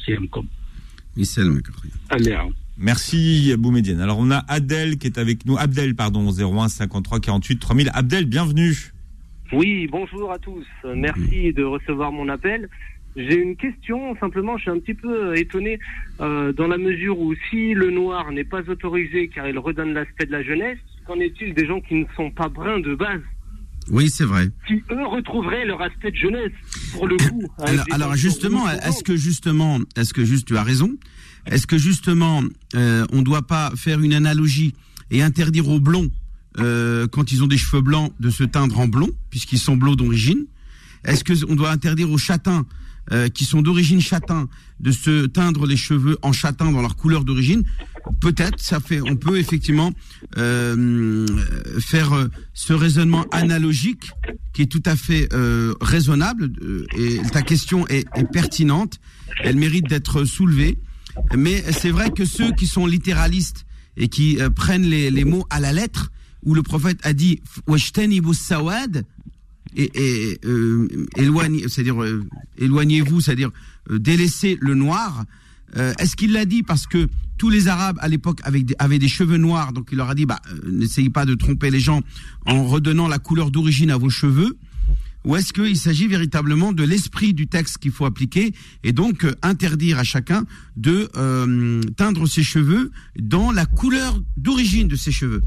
[2.09, 2.49] Allez, hein.
[2.77, 4.01] Merci Boumédienne.
[4.01, 5.57] Alors on a Adèle qui est avec nous.
[5.57, 7.89] Abdel, pardon, 01 53 48 3000.
[7.93, 8.73] Abdel, bienvenue.
[9.53, 10.65] Oui, bonjour à tous.
[10.95, 12.69] Merci de recevoir mon appel.
[13.15, 15.79] J'ai une question, simplement, je suis un petit peu euh, étonné
[16.19, 20.25] euh, dans la mesure où si le noir n'est pas autorisé car il redonne l'aspect
[20.25, 23.21] de la jeunesse, qu'en est-il des gens qui ne sont pas bruns de base,
[23.89, 24.49] Oui, c'est vrai.
[24.67, 26.51] qui eux retrouveraient leur aspect de jeunesse
[26.93, 30.91] pour le coup avec Alors, justement, est-ce que justement, est-ce que juste tu as raison.
[31.45, 32.41] Est-ce que justement,
[32.75, 34.73] euh, on ne doit pas faire une analogie
[35.11, 36.09] et interdire aux blonds
[36.57, 39.95] euh, quand ils ont des cheveux blancs de se teindre en blond puisqu'ils sont blonds
[39.95, 40.45] d'origine?
[41.03, 42.65] Est-ce que on doit interdire aux châtains
[43.11, 44.47] euh, qui sont d'origine châtain
[44.79, 47.63] de se teindre les cheveux en châtain dans leur couleur d'origine
[48.19, 49.91] Peut-être, ça fait, on peut effectivement
[50.37, 51.25] euh,
[51.79, 54.11] faire euh, ce raisonnement analogique
[54.53, 58.99] qui est tout à fait euh, raisonnable euh, et ta question est, est pertinente,
[59.43, 60.77] elle mérite d'être soulevée.
[61.35, 63.65] Mais c'est vrai que ceux qui sont littéralistes
[63.97, 66.11] et qui euh, prennent les, les mots à la lettre,
[66.43, 67.41] où le prophète a dit
[69.75, 72.23] et, euh, éloignez, c'est-à-dire euh,
[72.57, 73.51] éloignez-vous, c'est-à-dire
[73.91, 75.25] euh, délaissez le noir.
[75.99, 76.63] Est-ce qu'il l'a dit?
[76.63, 78.63] Parce que tous les Arabes à l'époque avaient,
[78.99, 82.01] des- cheveux noirs, donc il leur a dit bah n'essayez pas de tromper les gens
[82.45, 84.55] en redonnant la couleur d'origine à vos cheveux.
[85.25, 88.53] Ou est-ce qu'il s'agit véritablement de l'esprit du texte qu'il faut appliquer
[88.85, 90.45] et donc interdire à chacun
[90.77, 91.09] de
[91.97, 95.41] teindre ses cheveux dans la couleur d'origine de ses cheveux?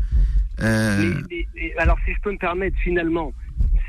[1.79, 3.33] Alors, si je peux me permettre, finalement,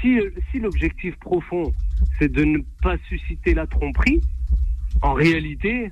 [0.01, 0.17] si,
[0.51, 1.73] si l'objectif profond,
[2.17, 4.21] c'est de ne pas susciter la tromperie,
[5.01, 5.89] en réalité,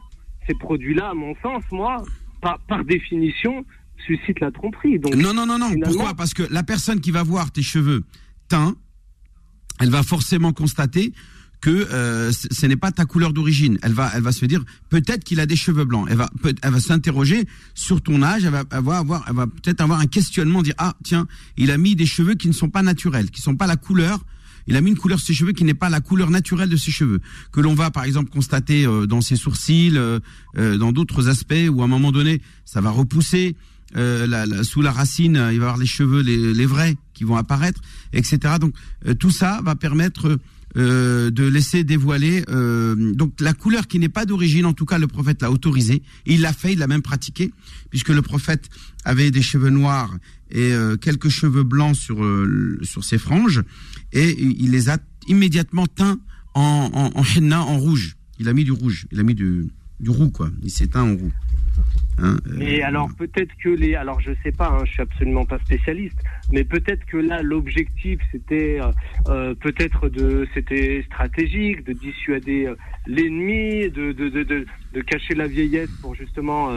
[0.47, 2.03] ces produits-là, à mon sens, moi,
[2.41, 3.65] par, par définition,
[4.05, 4.99] suscitent la tromperie.
[4.99, 5.71] Donc, Non, non, non, non.
[5.83, 6.13] Pourquoi?
[6.13, 8.03] Parce que la personne qui va voir tes cheveux
[8.47, 8.75] teints,
[9.79, 11.13] elle va forcément constater
[11.61, 13.77] que euh, ce n'est pas ta couleur d'origine.
[13.81, 16.07] Elle va, elle va se dire peut-être qu'il a des cheveux blancs.
[16.09, 18.45] Elle va, peut, elle va s'interroger sur ton âge.
[18.45, 21.77] Elle va avoir, avoir elle va peut-être avoir un questionnement, dire ah tiens, il a
[21.77, 24.23] mis des cheveux qui ne sont pas naturels, qui sont pas la couleur
[24.67, 26.75] il a mis une couleur sur ses cheveux qui n'est pas la couleur naturelle de
[26.75, 27.19] ses cheveux,
[27.51, 30.19] que l'on va par exemple constater euh, dans ses sourcils, euh,
[30.57, 33.55] euh, dans d'autres aspects où à un moment donné ça va repousser.
[33.95, 37.37] La, sous la racine, il va y avoir les cheveux, les, les vrais qui vont
[37.37, 37.79] apparaître,
[38.11, 38.55] etc.
[38.59, 38.75] Donc
[39.17, 40.37] tout ça va permettre
[40.77, 44.65] euh, de laisser dévoiler euh, donc la couleur qui n'est pas d'origine.
[44.65, 46.03] En tout cas, le prophète l'a autorisé.
[46.25, 47.51] Il l'a fait, il l'a même pratiqué,
[47.89, 48.69] puisque le prophète
[49.03, 50.15] avait des cheveux noirs
[50.51, 52.17] et euh, quelques cheveux blancs sur
[52.83, 53.63] sur ses franges,
[54.13, 56.19] et il les a immédiatement teints
[56.53, 58.15] en, en, en henna, en rouge.
[58.39, 59.65] Il a mis du rouge, il a mis du,
[59.99, 60.49] du roux quoi.
[60.63, 61.31] Il s'est teint en roux.
[62.19, 65.59] Hein, mais alors peut-être que les, alors je sais pas, hein, je suis absolument pas
[65.59, 66.17] spécialiste,
[66.51, 68.91] mais peut-être que là l'objectif c'était euh,
[69.27, 72.75] euh, peut-être de, c'était stratégique de dissuader euh,
[73.05, 74.65] l'ennemi, de de, de, de,
[74.97, 76.69] de, cacher la vieillesse pour justement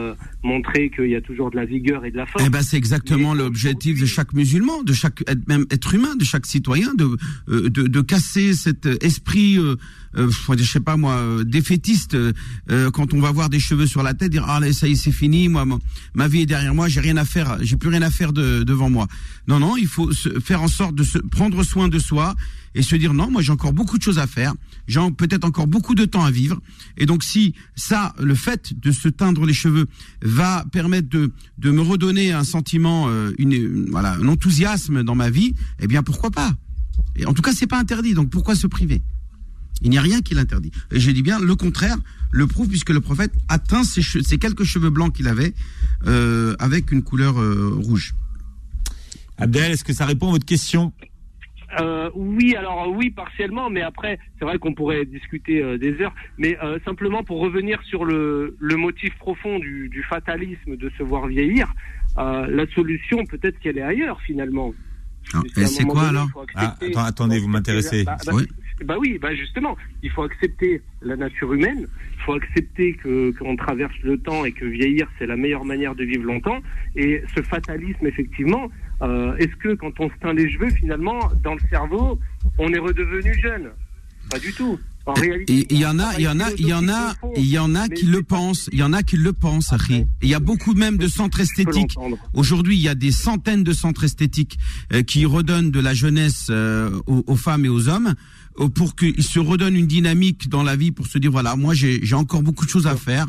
[0.43, 2.43] montrer qu'il y a toujours de la vigueur et de la force.
[2.45, 6.45] Eh ben c'est exactement l'objectif de chaque musulman, de chaque même être humain, de chaque
[6.45, 9.59] citoyen, de de, de casser cet esprit
[10.17, 14.03] euh, je sais pas moi, euh, défaitiste, euh, quand on va voir des cheveux sur
[14.03, 15.65] la tête, dire ah là, ça y est c'est fini, moi
[16.13, 18.63] ma, vie est derrière moi, j'ai rien à faire, j'ai plus rien à faire de,
[18.63, 19.07] devant moi.
[19.47, 22.35] Non non, il faut se, faire en sorte de se prendre soin de soi
[22.75, 24.53] et se dire non, moi j'ai encore beaucoup de choses à faire,
[24.91, 26.59] j'ai peut-être encore beaucoup de temps à vivre,
[26.97, 29.87] et donc si ça, le fait de se teindre les cheveux
[30.21, 35.53] va permettre de de me redonner un sentiment, une voilà, un enthousiasme dans ma vie,
[35.79, 36.51] eh bien pourquoi pas?
[37.15, 39.01] Et en tout cas, c'est pas interdit, donc pourquoi se priver?
[39.83, 40.71] Il n'y a rien qui l'interdit.
[40.91, 41.97] Et je dis bien le contraire,
[42.31, 45.53] le prouve puisque le prophète atteint ces, ces quelques cheveux blancs qu'il avait
[46.05, 48.13] euh, avec une couleur euh, rouge.
[49.37, 50.93] Abdel, est-ce que ça répond à votre question?
[51.79, 56.57] Euh, oui, alors oui, partiellement, mais après, c'est vrai qu'on pourrait discuter des heures, mais
[56.85, 61.73] simplement pour revenir sur le, le motif profond du, du, fatalisme de se voir vieillir,
[62.17, 64.73] la solution peut-être qu'elle est ailleurs finalement.
[65.55, 68.03] C'est quoi alors ah, Attendez, vous m'intéressez.
[68.03, 68.33] Bah, bah,
[68.83, 73.55] bah oui, bah justement, il faut accepter la nature humaine, il faut accepter que qu'on
[73.55, 76.59] traverse le temps et que vieillir c'est la meilleure manière de vivre longtemps.
[76.95, 78.69] Et ce fatalisme, effectivement,
[79.01, 82.19] euh, est-ce que quand on se teint les cheveux, finalement, dans le cerveau,
[82.57, 83.69] on est redevenu jeune?
[84.29, 84.79] Pas du tout.
[85.05, 87.47] En réalité, il y en a, il y en a, il y en a, il
[87.47, 88.69] y en a qui le pensent.
[88.71, 90.05] Il y en a qui le pensent, Harry.
[90.21, 91.95] Il y a beaucoup même de centres esthétiques.
[92.33, 94.59] Aujourd'hui, il y a des centaines de centres esthétiques
[94.93, 98.13] euh, qui redonnent de la jeunesse euh, aux, femmes et aux hommes.
[98.59, 101.73] Euh, pour qu'ils se redonnent une dynamique dans la vie pour se dire voilà moi
[101.73, 103.27] j'ai encore beaucoup de choses à faire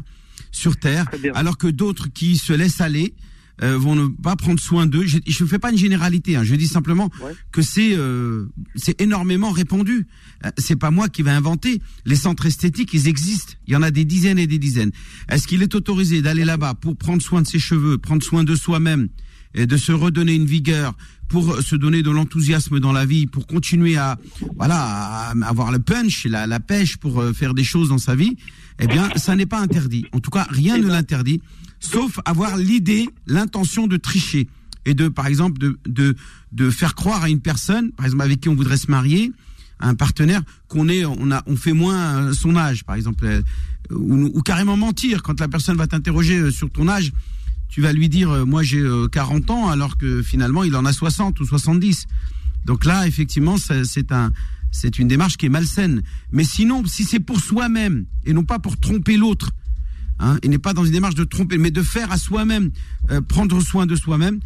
[0.51, 3.15] sur terre alors que d'autres qui se laissent aller
[3.63, 5.05] euh, vont ne pas prendre soin d'eux.
[5.07, 6.45] Je ne fais pas une généralité, hein.
[6.45, 7.11] je dis simplement
[7.53, 10.07] que c'est euh, c'est énormément répandu.
[10.45, 11.81] Euh, c'est pas moi qui vais inventer.
[12.05, 13.55] Les centres esthétiques, ils existent.
[13.67, 14.93] Il y en a des dizaines et des dizaines.
[15.29, 18.55] Est-ce qu'il est autorisé d'aller là-bas pour prendre soin de ses cheveux, prendre soin de
[18.55, 19.09] soi-même
[19.55, 20.97] et de se redonner une vigueur,
[21.29, 24.19] pour se donner de l'enthousiasme dans la vie, pour continuer à
[24.57, 28.15] voilà à avoir le punch, la, la pêche pour euh, faire des choses dans sa
[28.15, 28.37] vie,
[28.79, 30.07] eh bien, ça n'est pas interdit.
[30.13, 31.41] En tout cas, rien ne l'interdit,
[31.83, 34.49] sauf avoir l'idée, l'intention de tricher
[34.85, 36.17] et de, par exemple, de, de
[36.53, 39.33] de faire croire à une personne, par exemple avec qui on voudrait se marier,
[39.81, 43.43] un partenaire qu'on est, on a, on fait moins son âge, par exemple, euh,
[43.91, 47.13] ou, ou carrément mentir quand la personne va t'interroger euh, sur ton âge
[47.73, 50.85] tu vas lui dire euh, moi j'ai 40 euh, ans alors que finalement il en
[50.85, 52.07] a 60 ou 70.
[52.67, 54.31] Donc là effectivement c'est un
[54.71, 56.03] c'est une démarche qui est malsaine.
[56.33, 59.53] Mais sinon si c'est pour soi-même et non pas pour tromper l'autre,
[60.23, 62.71] hein, et n'est pas dans une démarche de tromper, mais de faire à soi-même,
[63.11, 64.41] euh, prendre soin de soi-même,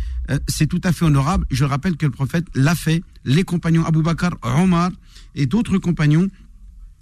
[0.49, 1.47] c'est tout à fait honorable.
[1.51, 4.91] Je rappelle que le prophète l'a fait, les compagnons Abu Bakr, Omar
[5.37, 6.29] et d'autres compagnons.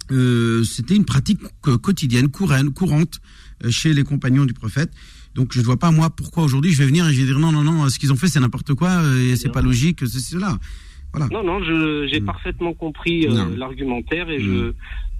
[0.09, 3.19] C'était une pratique quotidienne, courante,
[3.69, 4.91] chez les compagnons du prophète.
[5.35, 7.39] Donc je ne vois pas moi pourquoi aujourd'hui je vais venir et je vais dire
[7.39, 9.99] non non non ce qu'ils ont fait c'est n'importe quoi euh, et c'est pas logique
[10.07, 10.57] c'est cela.
[11.11, 11.27] Voilà.
[11.31, 11.61] Non non
[12.07, 12.25] j'ai mm.
[12.25, 14.73] parfaitement compris euh, l'argumentaire et je mm.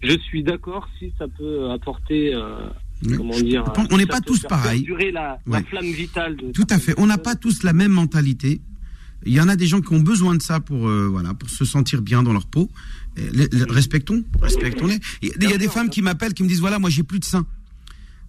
[0.04, 2.70] je suis d'accord si ça peut apporter euh,
[3.18, 4.88] comment dire on n'est pas tous pareils.
[5.14, 6.36] La, la, flamme vitale.
[6.38, 8.62] De Tout à fait on n'a pas tous la même mentalité.
[9.26, 11.66] Il y en a des gens qui ont besoin de ça pour voilà pour se
[11.66, 12.70] sentir bien dans leur peau.
[13.70, 15.00] respectons respectons-les.
[15.22, 17.26] Il y a des femmes qui m'appellent qui me disent voilà moi j'ai plus de
[17.26, 17.46] seins.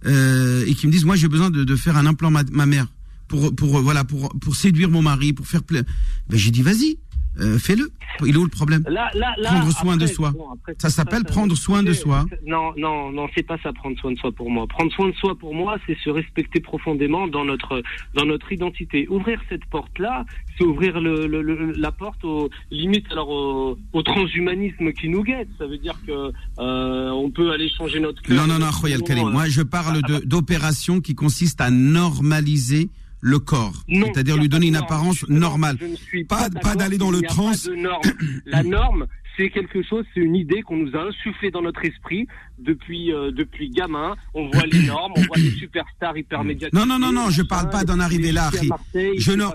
[0.05, 2.87] Euh, et qui me disent moi j'ai besoin de, de, faire un implant ma, mère
[3.27, 5.87] pour pour voilà pour pour séduire mon mari pour faire plaisir.
[6.29, 6.97] Ben j'ai dit vas-y
[7.39, 7.89] euh, fais-le.
[8.25, 10.33] Il est où le problème Prendre soin de soi.
[10.77, 12.25] ça s'appelle prendre soin de soi.
[12.45, 14.65] Non, non, non, c'est pas ça prendre soin de soi pour moi.
[14.67, 19.07] Prendre soin de soi pour moi, c'est se respecter profondément dans notre dans notre identité.
[19.09, 20.25] Ouvrir cette porte-là,
[20.57, 25.49] c'est ouvrir le, le, la porte aux limites alors au, transhumanisme qui nous guette.
[25.57, 28.35] Ça veut dire que euh, on peut aller changer notre cœur.
[28.37, 29.29] Non, non, non, Khoyal Karim.
[29.29, 34.75] Moi, je parle de d'opération qui consiste à normaliser le corps, c'est-à-dire lui donner une
[34.75, 35.77] apparence normale.
[36.27, 37.51] pas pas d'aller dans le trans.
[38.45, 42.27] La norme, c'est quelque chose, c'est une idée qu'on nous a insufflée dans notre esprit
[42.57, 44.15] depuis euh, depuis gamin.
[44.33, 46.73] On voit les normes, on voit les superstars hyper médiatiques.
[46.73, 48.49] Non, non, non, non, je parle pas d'en arriver là.
[48.53, 48.79] Je pas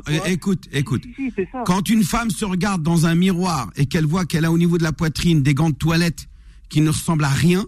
[0.04, 0.28] quoi.
[0.28, 1.02] écoute, écoute.
[1.16, 1.46] Si, si.
[1.64, 4.78] Quand une femme se regarde dans un miroir et qu'elle voit qu'elle a au niveau
[4.78, 6.28] de la poitrine des gants de toilette
[6.68, 7.64] qui ne ressemblent à rien,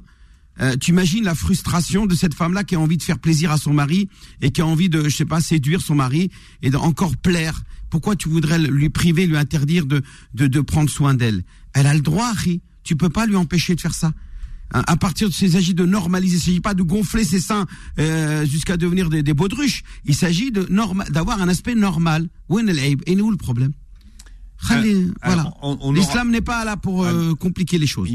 [0.60, 3.58] euh, tu imagines la frustration de cette femme-là qui a envie de faire plaisir à
[3.58, 4.08] son mari
[4.40, 6.30] et qui a envie de, je sais pas, séduire son mari
[6.62, 7.62] et d'encore plaire.
[7.90, 10.02] Pourquoi tu voudrais lui priver, lui interdire de,
[10.34, 11.44] de, de prendre soin d'elle?
[11.72, 12.60] Elle a le droit, Harry.
[12.82, 14.12] Tu peux pas lui empêcher de faire ça.
[14.72, 17.66] Hein, À partir de il s'agit de normaliser, il s'agit pas de gonfler ses seins
[17.98, 19.82] euh, jusqu'à devenir des, des baudruches.
[20.04, 20.66] Il s'agit de
[21.10, 22.28] d'avoir un aspect normal.
[22.48, 23.72] Où est le problème?
[25.92, 28.08] L'islam n'est pas là pour euh, compliquer les choses.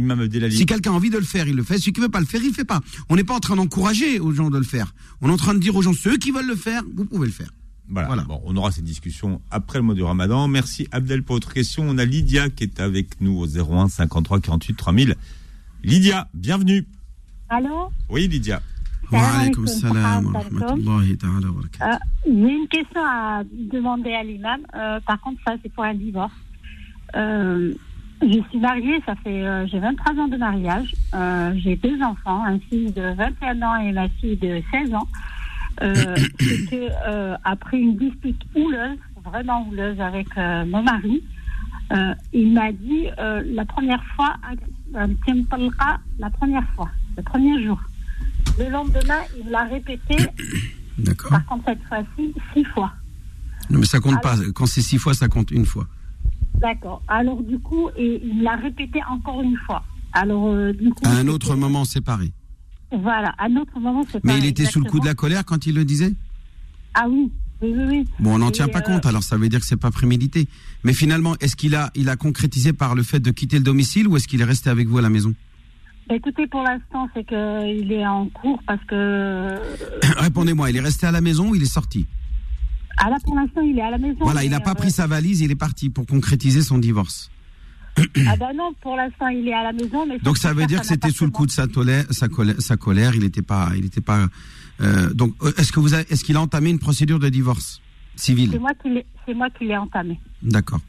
[0.51, 1.77] Si quelqu'un a envie de le faire, il le fait.
[1.77, 2.81] Celui qui veut pas le faire, il le fait pas.
[3.09, 4.93] On n'est pas en train d'encourager aux gens de le faire.
[5.21, 7.27] On est en train de dire aux gens, ceux qui veulent le faire, vous pouvez
[7.27, 7.49] le faire.
[7.89, 8.07] Voilà.
[8.07, 8.23] Voilà.
[8.23, 10.47] Bon, on aura cette discussion après le mois du Ramadan.
[10.47, 11.85] Merci Abdel pour votre question.
[11.87, 15.15] On a Lydia qui est avec nous au 01 53 48 3000.
[15.83, 16.85] Lydia, bienvenue.
[17.49, 17.91] Allô?
[18.09, 18.61] Oui, Lydia.
[19.11, 21.81] Wa Salam alaykum alaikum, salam wa salam rahmatullahi ta'ala wa barakatuh.
[21.81, 24.61] Euh, J'ai une question à demander à l'imam.
[24.75, 26.31] Euh, par contre, ça, c'est pour un divorce.
[27.15, 27.73] Euh,
[28.21, 30.93] je suis mariée, ça fait, euh, j'ai 23 ans de mariage.
[31.55, 35.07] J'ai deux enfants, un fils de 21 ans et ma fille de 16 ans.
[35.81, 41.23] C'est que, après une dispute houleuse, vraiment houleuse avec mon mari,
[42.33, 44.35] il m'a dit la première fois,
[44.93, 47.79] la première fois, le premier jour.
[48.57, 50.17] Le lendemain, il l'a répété,
[50.97, 51.31] D'accord.
[51.31, 52.91] par contre cette fois-ci, six fois.
[53.69, 54.35] Non, mais ça compte pas.
[54.53, 55.87] Quand c'est six fois, ça compte une fois.
[56.55, 57.01] D'accord.
[57.07, 59.83] Alors du coup, et il l'a répété encore une fois.
[60.13, 61.03] Alors euh, du coup.
[61.05, 62.33] À un autre moment séparé.
[62.91, 65.45] Voilà, à un autre moment, c'est Mais il était sous le coup de la colère
[65.45, 66.13] quand il le disait?
[66.95, 68.05] Ah oui, oui, oui, oui.
[68.19, 70.47] Bon, on n'en tient pas euh, compte, alors ça veut dire que c'est pas prémédité.
[70.83, 74.07] Mais finalement, est-ce qu'il a, il a concrétisé par le fait de quitter le domicile
[74.07, 75.35] ou est-ce qu'il est resté avec vous à la maison?
[76.09, 79.55] Bah, écoutez, pour l'instant, c'est que il est en cours parce que.
[80.17, 82.07] Répondez-moi, il est resté à la maison ou il est sorti?
[82.97, 84.17] Ah là, pour l'instant, il est à la maison.
[84.21, 87.29] Voilà, il n'a pas euh, pris sa valise, il est parti pour concrétiser son divorce.
[88.27, 90.05] Ah bah non, pour l'instant, il est à la maison.
[90.05, 92.55] Mais Donc ça veut dire que c'était sous le coup de sa, tolère, sa colère,
[92.59, 94.27] sa colère, il n'était pas, il était pas.
[94.81, 97.81] euh, donc, euh, est-ce que vous, avez- est-ce qu'il a entamé une procédure de divorce
[98.15, 100.19] C'est civil moi qui l'ai, c'est moi qui l'ai entamé.
[100.41, 100.79] D'accord.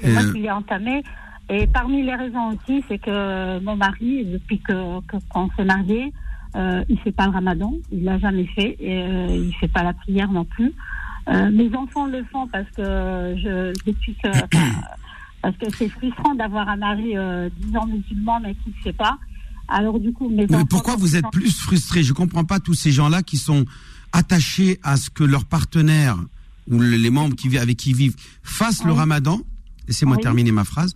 [0.00, 1.02] C'est moi qui l'ai entamé.
[1.50, 6.12] Et parmi les raisons aussi, c'est que mon mari, depuis que, que qu'on s'est mariés,
[6.56, 9.82] euh, il fait pas le ramadan, il l'a jamais fait, et euh, il fait pas
[9.82, 10.72] la prière non plus.
[11.28, 12.82] Euh, mes enfants le font parce que
[13.42, 14.28] je depuis que
[15.42, 19.18] parce que c'est frustrant d'avoir un mari euh, disant musulman mais qui ne fait pas.
[19.68, 20.64] Alors du coup, mes Mais enfants.
[20.66, 23.64] pourquoi vous êtes plus frustré Je comprends pas tous ces gens-là qui sont
[24.12, 26.16] attachés à ce que leur partenaire
[26.70, 29.40] ou le- les membres qui, avec qui ils vivent fassent le ramadan.
[29.86, 30.22] Laissez-moi Oui.
[30.22, 30.94] terminer ma phrase,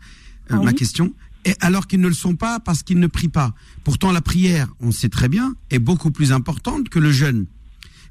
[0.51, 0.65] euh, Oui.
[0.65, 1.13] ma question.
[1.45, 3.53] Et alors qu'ils ne le sont pas parce qu'ils ne prient pas.
[3.85, 7.47] Pourtant, la prière, on sait très bien, est beaucoup plus importante que le jeûne.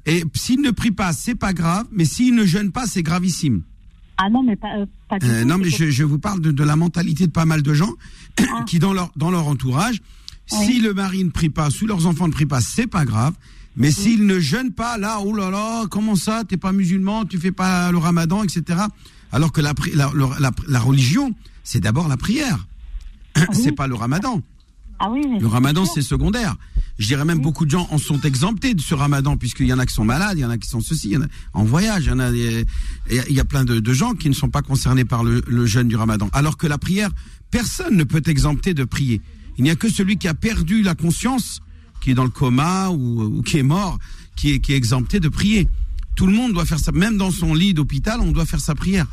[0.04, 3.62] Et s'ils ne prient pas, c'est pas grave, mais s'ils ne jeûnent pas, c'est gravissime.
[4.18, 5.48] Ah non, mais pas, euh, pas du Euh, tout.
[5.48, 7.94] non, mais je, je vous parle de, de la mentalité de pas mal de gens
[8.38, 8.62] Ah.
[8.66, 10.02] qui, dans leur, dans leur entourage,
[10.52, 10.66] Oui.
[10.66, 13.34] si le mari ne prie pas, si leurs enfants ne prient pas, c'est pas grave.
[13.76, 17.38] Mais s'ils ne jeûnent pas, là, oh là là, comment ça, t'es pas musulman, tu
[17.38, 18.80] fais pas le ramadan, etc.
[19.32, 19.72] Alors que la,
[20.68, 22.66] la religion, c'est d'abord la prière.
[23.52, 24.42] C'est pas le ramadan.
[24.98, 26.54] Ah oui, Le ramadan, c'est secondaire.
[26.98, 29.78] Je dirais même beaucoup de gens en sont exemptés de ce ramadan, puisqu'il y en
[29.78, 31.26] a qui sont malades, il y en a qui sont ceci, il y en a
[31.54, 32.64] en voyage, il y en a, des-
[33.10, 35.04] il y a- il y a plein de, de gens qui ne sont pas concernés
[35.04, 36.28] par le, le jeûne du ramadan.
[36.32, 37.10] Alors que la prière,
[37.50, 39.20] personne ne peut exempter de prier.
[39.58, 41.60] Il n'y a que celui qui a perdu la conscience,
[42.00, 43.98] qui est dans le coma ou, ou qui est mort,
[44.36, 45.66] qui est, qui est exempté de prier.
[46.14, 48.74] Tout le monde doit faire ça, même dans son lit d'hôpital, on doit faire sa
[48.74, 49.06] prière.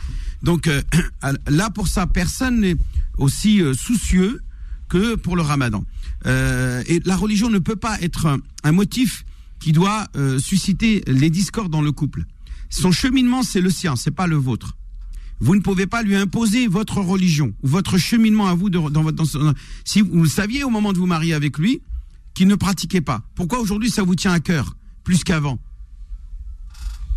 [0.44, 0.82] Donc euh,
[1.48, 2.76] là, pour ça, personne n'est
[3.18, 4.42] aussi euh, soucieux
[4.90, 5.86] que pour le ramadan.
[6.26, 9.24] Euh, et la religion ne peut pas être un, motif
[9.60, 12.26] qui doit euh, susciter les discordes dans le couple.
[12.70, 14.76] Son cheminement, c'est le sien, c'est pas le vôtre.
[15.40, 18.70] Vous ne pouvez pas lui imposer votre religion ou votre cheminement à vous.
[18.70, 19.54] Dans votre, dans
[19.86, 21.82] si vous le saviez au moment de vous marier avec lui,
[22.34, 23.22] qu'il ne pratiquait pas.
[23.36, 25.58] Pourquoi aujourd'hui ça vous tient à cœur plus qu'avant?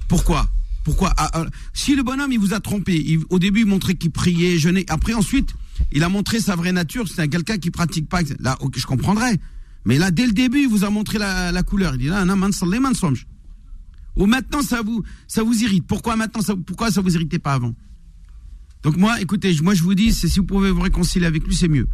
[0.08, 0.46] Pourquoi?
[0.84, 1.12] Pourquoi?
[1.16, 4.84] Ah, ah, Si le bonhomme vous a trompé, au début il montrait qu'il priait, jeûnait,
[4.88, 5.54] après ensuite
[5.90, 8.20] il a montré sa vraie nature, c'est un quelqu'un qui pratique pas.
[8.40, 9.38] Là, je comprendrais.
[9.84, 11.94] Mais là, dès le début, il vous a montré la, couleur.
[11.94, 12.36] Il dit là, non.
[14.16, 15.86] Ou maintenant, ça vous, ça vous irrite.
[15.86, 17.74] Pourquoi maintenant, ça, pourquoi ça vous irritait pas avant?
[18.82, 21.68] Donc moi, écoutez, moi je vous dis, si vous pouvez vous réconcilier avec lui, c'est
[21.68, 21.88] mieux.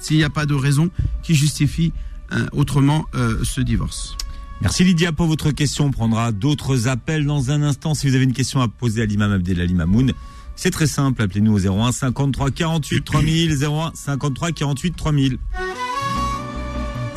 [0.00, 0.90] S'il n'y a pas de raison
[1.22, 1.92] qui justifie
[2.32, 4.16] euh, autrement euh, ce divorce.
[4.62, 5.86] Merci Lydia pour votre question.
[5.86, 7.94] On prendra d'autres appels dans un instant.
[7.94, 10.12] Si vous avez une question à poser à l'imam Abdelali Mamoun,
[10.58, 15.38] C'est très simple, appelez-nous au 01 53 48 3000, 01 53 48 3000.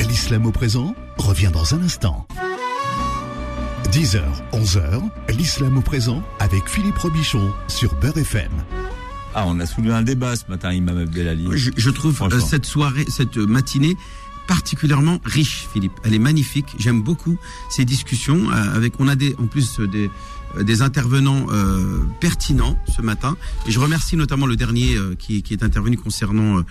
[0.10, 2.28] L'islam au présent revient dans un instant.
[3.92, 4.22] 10h,
[4.54, 5.02] 11h,
[5.38, 8.52] l'islam au présent avec Philippe Robichon sur Beurre FM.
[9.34, 11.48] Ah, on a soulevé un débat ce matin, Imam Abdelali.
[11.54, 13.96] Je, je trouve euh, cette soirée, cette matinée
[14.50, 15.94] particulièrement riche, Philippe.
[16.04, 16.66] Elle est magnifique.
[16.80, 17.38] J'aime beaucoup
[17.70, 18.50] ces discussions.
[18.52, 20.10] euh, avec, on a des, en plus euh, des,
[20.58, 23.38] euh, des intervenants euh, pertinents ce matin.
[23.68, 26.64] Et je remercie notamment le dernier euh, qui, qui est intervenu concernant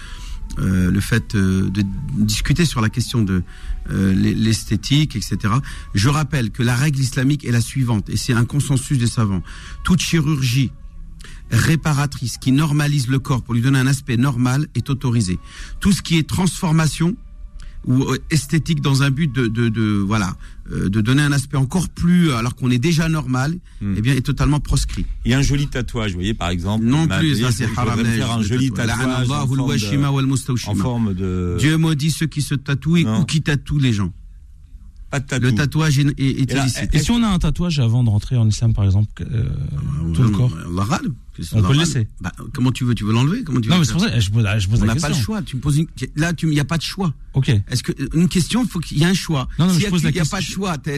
[0.58, 1.70] euh, le fait de
[2.16, 3.44] discuter sur la question de
[3.88, 5.36] l'e- l'esthétique, etc.
[5.94, 9.42] Je rappelle que la règle islamique est la suivante, et c'est un consensus des savants.
[9.84, 10.72] Toute chirurgie
[11.52, 15.38] réparatrice qui normalise le corps pour lui donner un aspect normal est autorisée.
[15.80, 17.16] Tout ce qui est transformation
[17.86, 20.36] ou euh, esthétique dans un but de, de, de voilà
[20.72, 23.94] euh, de donner un aspect encore plus alors qu'on est déjà normal, Hmm.
[23.96, 25.06] eh bien est totalement proscrit.
[25.24, 26.84] Il y a un joli tatouage, vous voyez, par exemple.
[26.84, 28.04] Non plus, ça c'est haram.
[28.04, 31.56] faire un joli tatouage en forme, de, en forme de...
[31.60, 34.12] Dieu maudit ceux qui se tatouent ou qui tatouent les gens.
[35.10, 35.42] Pas de tatou.
[35.46, 36.94] Le tatouage est, est, est Et là, illicite.
[36.94, 39.44] Et si on a un tatouage avant de rentrer en islam, par exemple, euh,
[40.14, 41.08] tout le corps Allah râle.
[41.34, 42.08] Qu'est-ce On peut le laisser.
[42.20, 44.18] Bah, comment tu veux Tu veux l'enlever Comment tu veux Non, mais c'est pour ça,
[44.18, 45.18] je pose, je pose On la n'a pas question.
[45.18, 45.42] le choix.
[45.42, 45.86] Tu me poses une...
[46.16, 46.46] Là, tu...
[46.48, 47.14] il n'y a pas de choix.
[47.34, 47.48] Ok.
[47.48, 49.48] Est-ce que une question, il faut qu'il y ait un choix.
[49.58, 50.78] Non, non, mais S'il je pose la il y a question- pas de choix.
[50.78, 50.92] T'as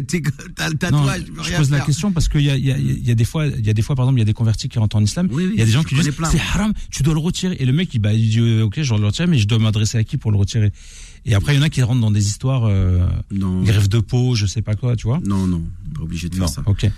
[0.69, 1.25] le Non, tatouage.
[1.27, 1.87] peux je rien pose la faire.
[1.87, 3.83] question parce qu'il y y, a, il y a des fois, il y a des
[3.83, 5.29] fois, par exemple, il y a des convertis qui rentrent en islam.
[5.31, 7.57] Oui, oui, il y a des gens qui disent c'est haram, tu dois le retirer.
[7.61, 9.47] Et le mec, il, bah, il dit euh, ok, je dois le retirer, mais je
[9.47, 10.73] dois m'adresser à qui pour le retirer?
[11.27, 14.35] Et après, il y en a qui rentrent dans des histoires euh, greffe de peau,
[14.35, 15.21] je sais pas quoi, tu vois.
[15.25, 15.63] Non, non,
[15.95, 16.47] pas obligé de Non.
[16.47, 16.63] faire ça.
[16.67, 16.91] Ok.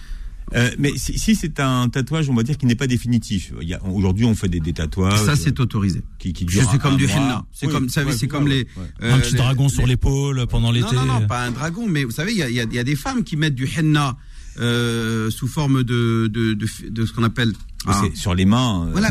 [0.55, 3.53] Euh, mais si, si c'est un tatouage, on va dire qui n'est pas définitif.
[3.91, 5.25] Aujourd'hui, on fait des, des tatouages.
[5.25, 6.03] Ça, c'est autorisé.
[6.19, 7.45] qui, qui sais comme un du henna.
[7.53, 8.61] C'est Oui, comme, vous savez, ouais, c'est comme les.
[8.61, 8.67] ouais.
[9.03, 10.95] euh, un petit les- dragon sur l'épaule pendant l'été.
[10.95, 12.65] Non, non, non, pas un dragon, mais vous savez, il y a, il y a-
[12.65, 14.17] il y a des femmes qui mettent du henna
[14.59, 17.53] euh, sous forme de, de, de, de ce qu'on appelle.
[17.87, 18.87] Ah, c'est sur les mains.
[18.87, 19.09] euh, Voilà.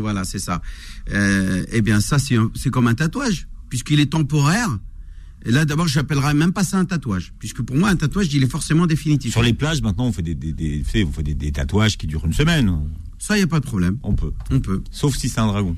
[0.00, 0.62] Voilà, c'est ça.
[1.12, 4.68] Euh, eh bien, ça, c'est un- c'est comme un tatouage, puisqu'il est temporaire.
[5.46, 8.28] Et là, d'abord, je n'appellerais même pas ça un tatouage, puisque pour moi, un tatouage,
[8.34, 9.32] il est forcément définitif.
[9.32, 12.34] Sur les plages, maintenant, on fait des, des, on fait des, tatouages qui durent une
[12.34, 12.70] semaine.
[13.18, 13.96] Ça, il n'y a pas de problème.
[14.02, 14.34] On peut.
[14.50, 14.84] On peut.
[14.90, 15.74] Sauf si c'est un dragon.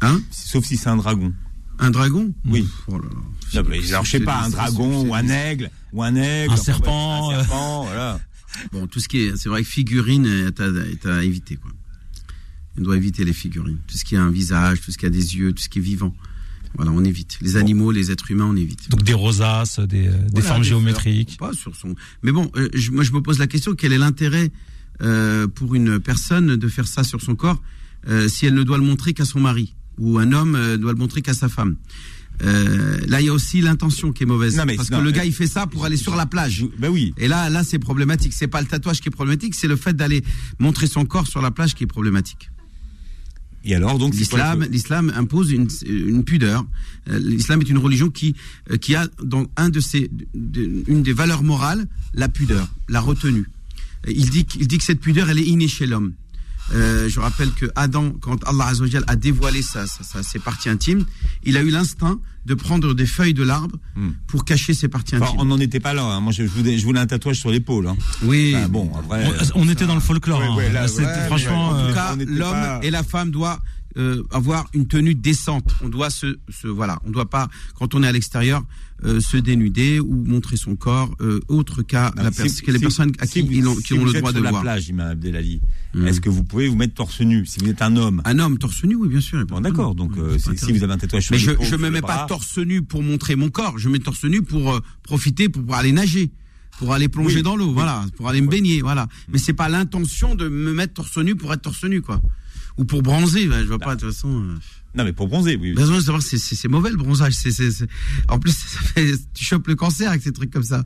[0.00, 0.20] Hein?
[0.32, 1.32] Sauf si c'est un dragon.
[1.78, 2.34] Un dragon?
[2.46, 2.66] Oui.
[2.88, 3.62] Oh là là.
[3.62, 6.52] Non, mais alors, je sais pas, un dragon ou un aigle, ou un aigle.
[6.52, 7.38] Un serpent, bref, euh.
[7.38, 8.20] Un serpent, voilà.
[8.72, 11.70] Bon, tout ce qui est, c'est vrai que figurine est à, est à éviter, quoi.
[12.76, 13.78] On doit éviter les figurines.
[13.86, 15.78] Tout ce qui a un visage, tout ce qui a des yeux, tout ce qui
[15.78, 16.12] est vivant.
[16.76, 17.38] Voilà, on évite.
[17.40, 18.90] Les animaux, les êtres humains, on évite.
[18.90, 20.10] Donc des rosaces, des,
[20.42, 21.36] formes des géométriques.
[21.36, 21.94] fleurs, Pas sur son.
[22.22, 24.50] Mais bon, euh, je- moi je me pose la question quel est l'intérêt
[25.02, 27.60] euh, pour une personne de faire ça sur son corps
[28.08, 30.98] euh, si elle ne doit le montrer qu'à son mari ou un homme doit le
[30.98, 31.76] montrer qu'à sa femme?
[32.42, 35.04] Euh, là, il y a aussi l'intention qui est mauvaise Non, mais- parce non, que
[35.04, 36.64] le gars il fait ça pour aller sur la plage.
[36.78, 37.14] Ben oui.
[37.16, 38.32] Et là, là, c'est problématique.
[38.32, 40.24] C'est pas le tatouage qui est problématique, c'est le fait d'aller
[40.58, 42.50] montrer son corps sur la plage qui est problématique.
[43.64, 46.66] Et alors, donc, L'islam, l'islam impose une, une pudeur.
[47.08, 48.34] Euh, L'islam est une religion qui
[48.70, 53.48] euh, qui a dans un de ses une des valeurs morales la pudeur, la retenue.
[54.06, 56.12] Il dit qu'il dit que cette pudeur elle est innée chez l'homme.
[56.72, 60.22] Euh, je rappelle que Adam, quand Allah Azza wa Jal a dévoilé sa, sa- sa-
[60.22, 61.04] ses parties intimes,
[61.42, 64.10] il a eu l'instinct de prendre des feuilles de l'arbre Hmm.
[64.26, 65.40] pour cacher ses parties Enfin, intimes.
[65.40, 66.04] on n'en était pas là.
[66.04, 66.20] hein.
[66.20, 67.86] Moi, je, je voulais, je voulais un tatouage sur l'épaule.
[67.88, 67.96] Hein.
[68.22, 68.54] Oui.
[68.56, 69.26] Enfin, bon, après.
[69.54, 70.40] On, on était dans le folklore.
[70.40, 70.56] Ouais, hein.
[70.56, 73.60] ouais, là, ouais, franchement, ouais, En euh, tout cas, l'homme pas- et la femme doivent
[73.96, 75.74] euh, avoir une tenue décente.
[75.82, 78.62] On doit se, se voilà, on doit pas quand on est à l'extérieur
[79.04, 82.78] euh, se dénuder ou montrer son corps euh, autre qu'à Non, la si- que les
[82.78, 84.30] si- personnes à si qui vous- ils ont, si qui ont vous le êtes droit
[84.30, 84.62] sur de la voir.
[84.62, 85.60] plage, Imam Abdelali,
[85.94, 86.06] Hmm.
[86.06, 87.44] est-ce que vous pouvez vous mettre torse nu?
[87.46, 89.44] Si vous êtes un homme Un homme torse nu, oui, bien sûr.
[89.46, 89.94] Bon, d'accord.
[89.94, 92.26] Donc, Oui, euh, si vous avez un tatouage Mais je l'épaule, je me mets pas
[92.26, 93.78] torse nu pour montrer mon corps.
[93.78, 96.32] Je mets torse nu pour profiter, pour, pour aller nager,
[96.78, 97.74] pour aller plonger Oui, dans l'eau, oui.
[97.74, 99.06] voilà, pour aller me baigner, voilà.
[99.32, 102.20] Mais c'est pas l'intention de me mettre torse nu pour être torse nu, quoi.
[102.78, 103.46] Ou pour bronzer.
[103.46, 104.28] ben, je vois pas de toute façon.
[104.28, 104.54] euh.
[104.96, 105.72] Non, mais pour bronzer, oui.
[105.74, 107.32] Besoin de savoir c'est c'est mauvais le bronzage.
[107.34, 107.86] C'est c'est
[108.28, 110.84] en plus ça fait, tu chopes le cancer avec ces trucs comme ça.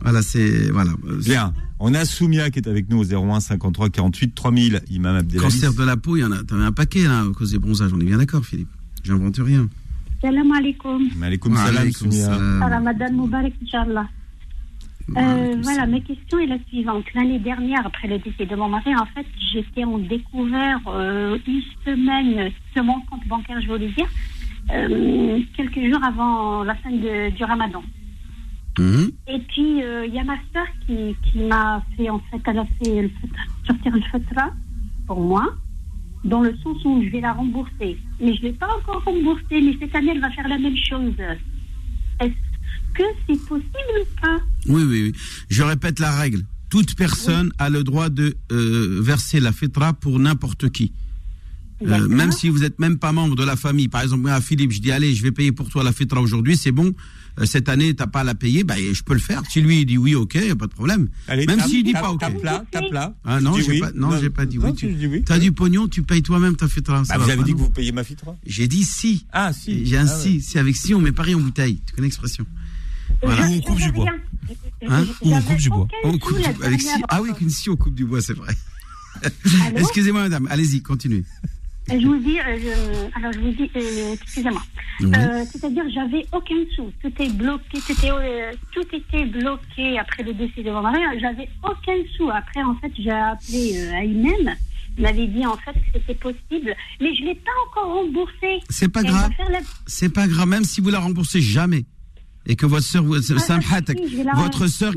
[0.00, 0.92] Voilà, c'est voilà.
[1.24, 1.52] Bien.
[1.78, 4.80] On a Soumia qui est avec nous au 01 53 48 3000.
[4.90, 5.42] Imam Abdelali.
[5.44, 6.42] Cancer de la peau, il y en a.
[6.42, 7.92] T'en as un paquet là à cause des bronzages.
[7.92, 8.70] On est bien d'accord, Philippe.
[9.04, 9.68] J'invente rien.
[10.20, 11.08] Salam alaikum.
[11.16, 12.36] Maaleykoum salam, Soumia.
[12.60, 14.08] Ramadan Mubarak, Inch'Allah.
[15.16, 17.04] Euh, Alaykoum voilà, ma question est la suivante.
[17.14, 21.62] L'année dernière, après le décès de mon mari, en fait, j'étais en découvert euh, une
[21.84, 24.08] semaine sur mon compte bancaire, je voulais dire,
[24.72, 27.82] euh, quelques jours avant la fin de- du ramadan.
[28.78, 29.10] Mhm.
[29.28, 32.64] Et puis, il y a ma soeur qui, qui m'a fait, en fait, elle a
[32.82, 33.10] fait le
[33.66, 34.50] sortir le fatra
[35.06, 35.52] pour moi,
[36.24, 37.98] dans le sens où je vais la rembourser.
[38.20, 40.76] Mais je ne l'ai pas encore remboursée, mais cette année, elle va faire la même
[40.76, 41.12] chose.
[42.20, 42.51] Est-ce
[42.94, 45.12] que c'est possible ou pas Oui, oui, oui.
[45.48, 46.44] Je répète la règle.
[46.70, 50.92] toute personne a le droit de euh, verser la fitra pour n'importe qui.
[51.82, 53.88] Euh, même si vous n'êtes même pas membre de la famille.
[53.88, 56.20] Par exemple, moi, à Philippe, je dis, allez, je vais payer pour toi la fitra
[56.20, 56.94] aujourd'hui, c'est bon.
[57.40, 59.42] Euh, cette année, t'as pas à la payer, bah, je peux le faire.
[59.50, 61.08] Si lui, il dit oui, ok, y a pas de problème.
[61.28, 62.20] Allez, même s'il dit pas ok.
[62.20, 63.14] Tape là, tape là.
[63.24, 63.80] Ah non, j'ai oui.
[63.80, 64.64] pas, non, j'ai pas dit oui.
[64.66, 65.24] Non, Tu tu dis oui.
[65.28, 67.02] as du pognon, tu payes toi-même ta fitra.
[67.08, 69.26] Bah, vous avez pas, dit que vous payez ma fitra J'ai dit si.
[69.32, 69.84] Ah, si.
[69.86, 70.22] J'ai un Ah, ouais.
[70.22, 70.40] si.
[70.42, 71.80] C'est avec si, on met Paris en bouteille.
[71.86, 72.46] Tu connais l'expression
[73.22, 73.46] Voilà.
[73.48, 74.06] Ou on coupe du bois.
[74.88, 75.88] Hein Ou on coupe du bois.
[76.04, 76.88] On coupe du- avec si.
[77.08, 78.52] Ah oui, qu'une si, on coupe du bois, c'est vrai.
[79.76, 80.48] Excusez-moi, madame.
[80.50, 81.24] Allez-y, continuez.
[81.88, 84.62] Je vous dis, euh, je- alors je vous dis, euh, excusez-moi.
[85.00, 85.10] Oui.
[85.16, 86.92] Euh, C'est-à-dire, j'avais aucun sou.
[87.02, 88.52] Tout est bloqué, tout, euh,
[88.92, 91.00] était bloqué après le décès de mon mari.
[91.20, 92.30] J'avais aucun sou.
[92.30, 94.56] Après, en fait, j'ai appelé euh, Aymen.
[94.98, 98.60] Il m'avait dit en fait que c'était possible, mais je l'ai pas encore remboursé.
[98.68, 99.30] C'est pas elle grave.
[99.50, 101.86] la- C'est pas grave, même si vous la remboursez jamais.
[102.46, 104.94] Et que votre sœur, Ah, votre sœur.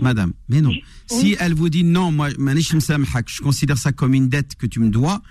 [0.00, 0.72] Madame, mais non.
[1.06, 4.90] Si elle vous dit non, moi, je considère ça comme une dette que tu me
[4.90, 5.22] dois,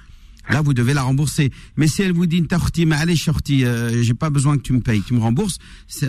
[0.49, 1.51] là, vous devez la rembourser.
[1.77, 2.41] Mais si elle vous dit,
[2.85, 5.59] ma'alesh, shorti, euh, j'ai pas besoin que tu me payes, tu me rembourses,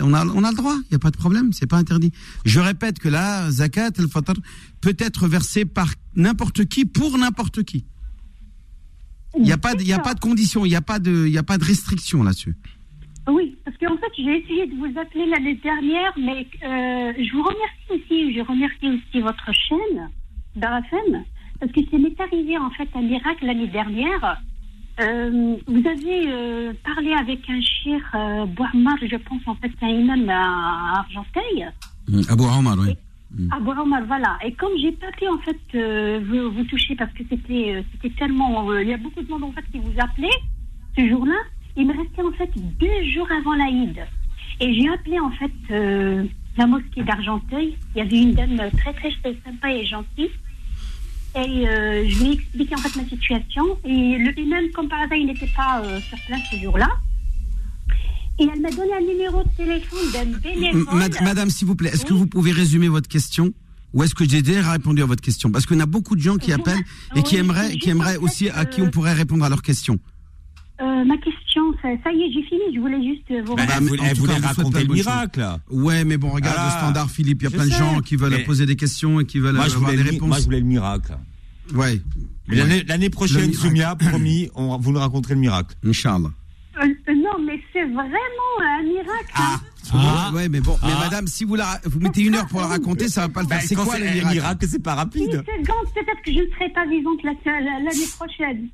[0.01, 2.11] on a, on a le droit, il y a pas de problème, c'est pas interdit.
[2.43, 4.33] Je répète que la zakat, el fatr,
[4.81, 7.85] peut être versée par n'importe qui pour n'importe qui.
[9.37, 11.25] Il n'y a pas, de- il a pas de condition, il n'y a pas de,
[11.27, 12.55] il a pas de restriction là-dessus.
[13.83, 18.33] Qu'en fait, j'ai essayé de vous appeler l'année dernière, mais euh, je vous remercie aussi,
[18.33, 20.09] je remercie aussi votre chaîne,
[20.55, 21.23] d'Arafem,
[21.59, 24.37] parce que ça m'est arrivé en fait un miracle l'année dernière.
[25.01, 27.59] Euh, vous avez euh, parlé avec un
[28.15, 31.67] euh, Bouhamar, je pense en fait c'est un imam à Argenteuil.
[32.29, 32.95] Abou Omar, oui.
[33.31, 34.37] Bon, Omar, voilà.
[34.45, 38.71] Et comme j'ai pas pu en fait vous, vous toucher parce que c'était c'était tellement,
[38.77, 40.39] il y a beaucoup de monde en fait qui vous appelait
[40.95, 41.35] ce jour-là.
[41.75, 42.49] Il me restait en fait
[42.79, 43.97] deux jours avant l'Aïd.
[44.59, 46.23] Et j'ai appelé en fait euh,
[46.57, 47.75] la mosquée d'Argenteuil.
[47.95, 49.11] Il y avait une dame très très
[49.45, 50.29] sympa et gentille.
[51.35, 53.63] Et euh, je lui ai expliqué en fait ma situation.
[53.85, 56.89] Et le imam, comme par hasard, il n'était pas euh, sur place ce jour-là.
[58.39, 60.85] Et elle m'a donné un numéro de téléphone d'un bénévole.
[60.95, 63.51] mad- Madame, s'il vous plaît, est-ce que vous pouvez résumer votre question?
[63.93, 65.51] Ou est-ce que j'ai déjà répondu à votre question?
[65.51, 66.81] Parce en a beaucoup de gens qui appellent
[67.15, 69.99] et qui aimeraient, qui aimeraient aussi à qui on pourrait répondre à leurs questions.
[70.83, 72.61] Euh, ma question, ça, ça y est, j'ai fini.
[72.75, 75.39] Je voulais juste euh, vous Bah, elle voulait, elle cas, vous raconter le miracle.
[75.39, 75.59] là.
[75.69, 77.41] Ouais, mais bon, regarde Ah, le standard, Philippe.
[77.41, 79.55] Il y a plein de gens qui veulent mais- poser des questions et qui veulent
[79.55, 80.45] Moi je, avoir voulais des mi- moi, je réponses.
[80.45, 81.17] voulais le miracle.
[81.73, 82.01] Ouais.
[82.49, 83.53] Mais l'année- prochaine.
[83.53, 85.75] Soumia, promis, on, vous nous raconterez le miracle.
[85.85, 86.29] Inch'Allah.
[86.81, 88.09] Euh, non, mais c'est vraiment
[88.61, 89.31] un miracle.
[89.35, 89.59] hein.
[89.93, 90.31] Ah.
[90.33, 90.99] Ouais, mais bon, mais Ah.
[91.05, 93.47] madame, si vous la, vous mettez une heure pour la raconter, ça va pas le
[93.47, 93.59] faire.
[93.59, 94.33] Bah, c'est quoi le miracle?
[94.33, 95.31] miracle C'est pas Une rapide.
[95.31, 97.31] seconde, peut-être que je ne serai pas vivante la-
[97.61, 98.67] la- l'année prochaine.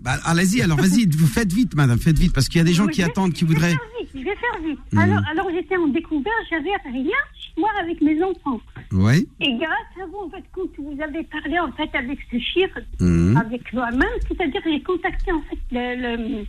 [0.00, 2.72] Bah, allez-y, alors vas-y, vous faites vite, madame, faites vite, parce qu'il y a des
[2.74, 3.70] gens Oui, qui vais- attendent, qui je vais voudraient.
[3.70, 4.78] faire vite, Je vais faire vite.
[4.92, 4.98] Mhm.
[4.98, 8.60] Alors, alors j'étais en découvert, j'avais rien chez moi avec mes enfants.
[8.92, 9.26] Ouais.
[9.40, 12.78] Et grâce à vous, en fait, quand vous avez parlé en fait avec ce chiffre,
[13.00, 13.36] Mhm.
[13.36, 16.44] avec moi-même, c'est-à-dire j'ai contacté en fait le, le-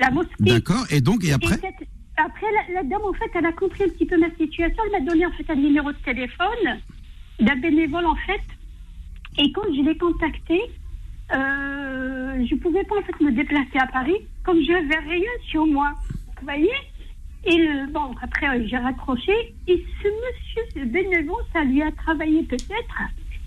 [0.00, 0.32] la mosquée.
[0.40, 0.86] D'accord.
[0.90, 1.58] Et donc, et après
[2.20, 4.82] après, la, la dame, en fait, elle a compris un petit peu ma situation.
[4.92, 6.80] Elle m'a donné, en fait, un numéro de téléphone
[7.38, 8.40] d'un bénévole, en fait.
[9.40, 10.60] Et quand je l'ai contacté,
[11.32, 15.30] euh, je ne pouvais pas, en fait, me déplacer à Paris, comme je n'avais rien
[15.48, 15.92] sur moi.
[16.40, 16.70] Vous voyez?
[17.44, 19.54] Et le- bon, après, euh, j'ai raccroché.
[19.66, 22.98] Et ce monsieur, ce bénévole, ça lui a travaillé peut-être.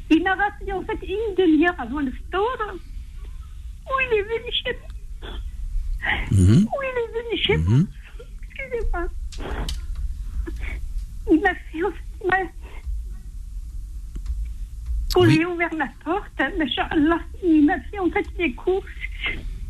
[0.10, 4.78] Il m'a rappelé, en fait, une demi-heure avant le store, où il est venu chez
[4.80, 5.30] moi.
[6.32, 6.66] Mhm.
[6.66, 7.78] Où il est venu chez moi.
[7.78, 7.88] Mhm.
[8.50, 9.08] Excusez-moi.
[11.32, 12.50] Il m'a fait, en fait,
[15.14, 15.36] Quand Oui.
[15.36, 16.32] j'ai ouvert la porte,
[17.44, 18.86] il m'a fait en fait des courses.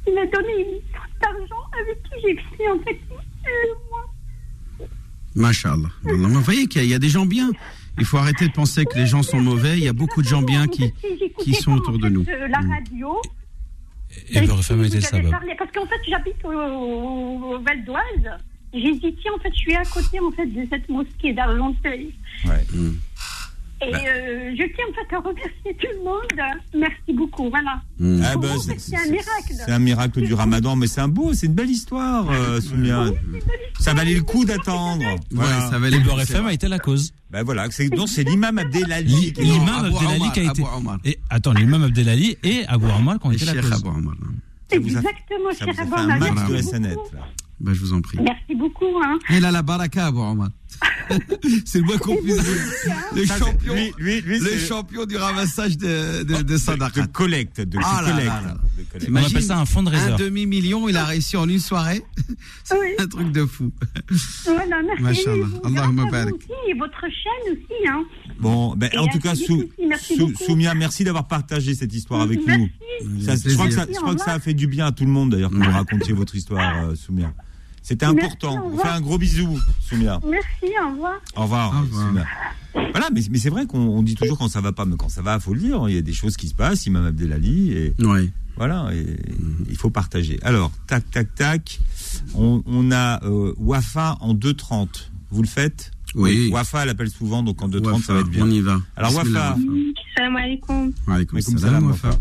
[0.08, 3.00] Il m'a donné une somme d'argent avec qui j'ai fait en fait
[3.46, 4.88] le mois.
[5.36, 5.90] Masha'Allah.
[6.06, 6.28] Allah.
[6.28, 7.50] Vous voyez qu'il y a- il y a des gens bien.
[8.00, 9.78] Il faut arrêter de penser que les gens sont mauvais.
[9.78, 10.94] Il y a beaucoup de gens bien qui,
[11.40, 12.26] qui sont autour de nous.
[12.26, 13.22] La radio.
[14.30, 15.32] Et Beurre FM a été le Vous avez sabab.
[15.32, 18.40] parlé- Parce qu'en fait, j'habite au, au Val d'Oise.
[18.74, 22.14] J'ai dit, tiens, en fait, je suis à côté en fait, de cette mosquée d'Argenteuil.
[22.46, 22.66] Ouais.
[23.84, 23.98] Et Bah.
[24.06, 26.56] euh, je tiens en fait à remercier tout le monde.
[26.76, 27.50] Merci beaucoup.
[27.50, 27.82] Voilà.
[28.00, 28.24] Mhm.
[28.24, 29.54] Ah bah, c'est- un miracle.
[29.66, 33.06] C'est un miracle du ramadan, mais c'est un beau, c'est une belle histoire, euh, Soumia.
[33.80, 35.04] Ça valait le coup d'attendre.
[35.32, 35.66] Voilà.
[35.66, 37.12] Ouais, ça valait Et le coup, FM a été la cause.
[37.32, 39.34] Ben voilà, c'est donc c'est l'imam Abdelali.
[39.34, 40.64] qui- L'imam Abdelali qui a été.
[41.06, 43.84] Et attends, l'imam Abdelali et Abou Armal qui ont été la cause.
[44.74, 47.28] Exactement, Ça cher vous a fait Abou un max de là.
[47.62, 48.18] Ben, je vous en prie.
[48.22, 48.98] Merci beaucoup.
[49.04, 49.20] Hein.
[49.30, 50.50] Il a la baraka, Omar.
[51.66, 52.96] c'est le moins qu'on puisse dire.
[53.16, 57.60] Le champion, lui- lui- lui, le c'est- champion du ramassage de, de, de de, collecte,
[57.62, 58.18] de Ah collecte.
[58.28, 58.58] là là.
[58.78, 59.12] de collecte.
[59.12, 60.20] On appelle ça un fonds de Un réserve.
[60.20, 62.02] demi-million, il a réussi en une soirée.
[62.64, 62.88] C'est Oui.
[62.98, 63.72] un truc de fou.
[64.46, 65.26] Voilà, merci.
[65.64, 66.30] Allahumma grâce à barak.
[66.30, 67.88] vous aussi, et votre chaîne aussi.
[67.88, 68.04] Hein.
[68.40, 70.20] Bon, ben, en tout cas, Sou- merci.
[70.46, 72.70] Soumia, merci d'avoir partagé cette histoire avec Merci.
[73.04, 73.22] nous.
[73.22, 75.06] Ça, je crois, que ça, je crois que ça a fait du bien à tout
[75.06, 77.34] le monde, d'ailleurs, que vous racontiez votre histoire, euh, Soumia.
[77.82, 78.54] C'était Merci, important.
[78.56, 78.86] au On revoir.
[78.88, 80.20] fait un gros bisou, Soumia.
[80.28, 81.14] Merci, au revoir.
[81.36, 82.08] Au revoir, Au revoir.
[82.08, 82.26] Soumia.
[82.92, 85.10] Voilà, mais, mais c'est vrai qu'on on dit toujours quand ça va pas, mais quand
[85.10, 85.90] ça va, faut le dire.
[85.90, 88.32] Il y a des choses qui se passent, Imam Abdelali, et Oui.
[88.56, 89.18] voilà, et
[89.70, 90.40] il faut partager.
[90.44, 91.80] Alors, tac, tac, tac.
[92.36, 95.10] On, on a euh, Wafa en 2.30.
[95.32, 95.92] Vous le faites?
[96.16, 96.50] Oui.
[96.52, 98.46] Wafa, elle appelle souvent, donc en 2.30, ça va être bien.
[98.46, 98.80] On y va.
[98.96, 99.58] Alors, Wafa.
[100.16, 100.92] Salam alaikum.
[101.06, 102.12] Salam, salam, Wafa.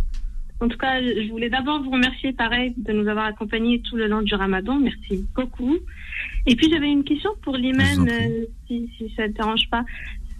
[0.60, 4.06] En tout cas, je voulais d'abord vous remercier, pareil, de nous avoir accompagnés tout le
[4.08, 4.78] long du ramadan.
[4.78, 5.76] Merci beaucoup.
[6.46, 7.56] Et puis, j'avais une question pour
[8.04, 8.12] prie.
[8.12, 9.84] euh, si, si ça ne te dérange pas.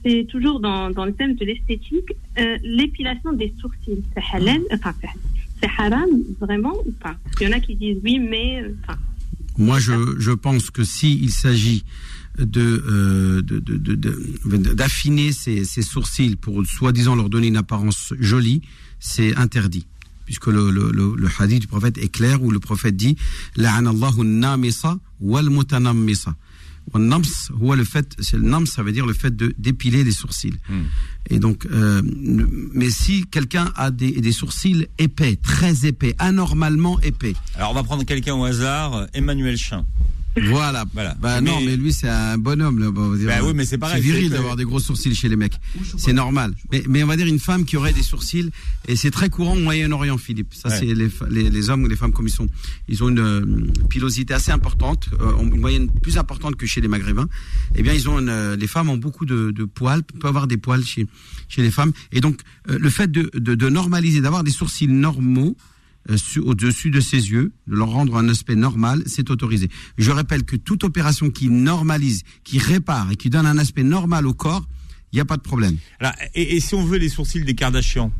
[0.04, 2.10] C'est toujours dans, dans le thème de l'esthétique.
[2.38, 6.08] Euh, L'épilation des sourcils, c'est halal, enfin, c'est- haram,
[6.40, 7.16] vraiment ou pas?
[7.40, 8.62] Il y en a qui disent oui, mais.
[8.62, 8.98] euh, Enfin,
[9.58, 11.84] Moi, je, je pense que s'il s'agit
[12.38, 17.58] de euh, de- de- de- de- d'affiner ses, ses sourcils pour soi-disant leur donner une
[17.58, 18.62] apparence jolie,
[19.00, 19.86] c'est interdit.
[20.30, 23.16] Puisque le, le, le, le hadith du prophète est clair où le prophète dit
[23.56, 26.36] La'anallahu namisa wal mutanammisa.
[26.92, 27.24] Wal nams,
[27.60, 30.54] le fait, c'est le nams, ça veut dire le fait de d'épiler les sourcils.
[30.68, 30.82] Hmm.
[31.30, 32.00] Et donc, euh,
[32.72, 37.82] mais si quelqu'un a des, des sourcils épais, très épais, anormalement épais, Alors, on va
[37.82, 39.84] prendre quelqu'un au hasard, Emmanuel Chin.
[40.36, 40.84] Voilà.
[40.94, 41.14] Voilà.
[41.20, 42.78] Bah Mais- non, mais lui c'est un bonhomme.
[42.78, 43.26] Là, on va dire.
[43.26, 45.54] Bah oui, mais c'est pareil, C'est viril d'avoir des gros sourcils chez les mecs.
[45.98, 46.54] C'est normal.
[46.72, 48.50] Mais, mais on va dire une femme qui aurait des sourcils
[48.88, 50.54] et c'est très courant au Moyen-Orient, Philippe.
[50.54, 50.76] Ça Ouais.
[50.78, 52.48] c'est les, les, les hommes ou les femmes comme ils sont.
[52.88, 53.44] Ils ont une euh,
[53.88, 57.28] pilosité assez importante, euh, une moyenne plus importante que chez les Maghrébins.
[57.74, 60.46] Eh bien, ils ont une, euh, les femmes ont beaucoup de, de poils, peuvent avoir
[60.46, 61.06] des poils chez
[61.48, 61.92] chez les femmes.
[62.12, 65.60] Et donc euh, le fait de, de, de normaliser, d'avoir des sourcils normaux euh,
[66.44, 69.68] au-dessus de ses yeux, de leur rendre un aspect normal, c'est autorisé.
[69.98, 74.26] Je rappelle que toute opération qui normalise, qui répare et qui donne un aspect normal
[74.26, 74.66] au corps,
[75.12, 75.76] il n'y a pas de problème.
[76.34, 78.12] Et, et si on veut les sourcils des Kardashian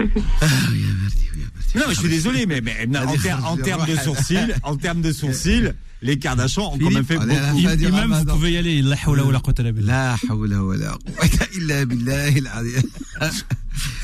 [0.00, 5.02] Non, mais je suis désolé, mais, mais en, ter- en termes de sourcils, en termes
[5.02, 5.72] de sourcils,
[6.02, 7.76] les Kardashian ont quand même fait beaucoup.
[7.76, 8.82] du Imam, vous pouvez y aller.
[8.82, 9.62] La hawla wa la quwwata.
[9.80, 11.84] La hawla wa la quwwata illa.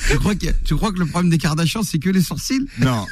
[0.08, 2.66] Tu crois que tu crois que le problème des Kardashians c'est que les sourcils?
[2.78, 3.06] Non,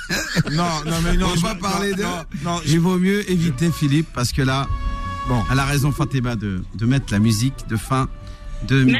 [0.53, 1.29] non, non, mais non.
[1.33, 2.03] On je- va parler de.
[2.45, 4.69] Non, Il vaut mieux éviter Philippe parce que là,
[5.29, 5.43] Bon.
[5.51, 8.09] elle a raison Fatima de, de mettre la musique de fin
[8.69, 8.99] de Merci.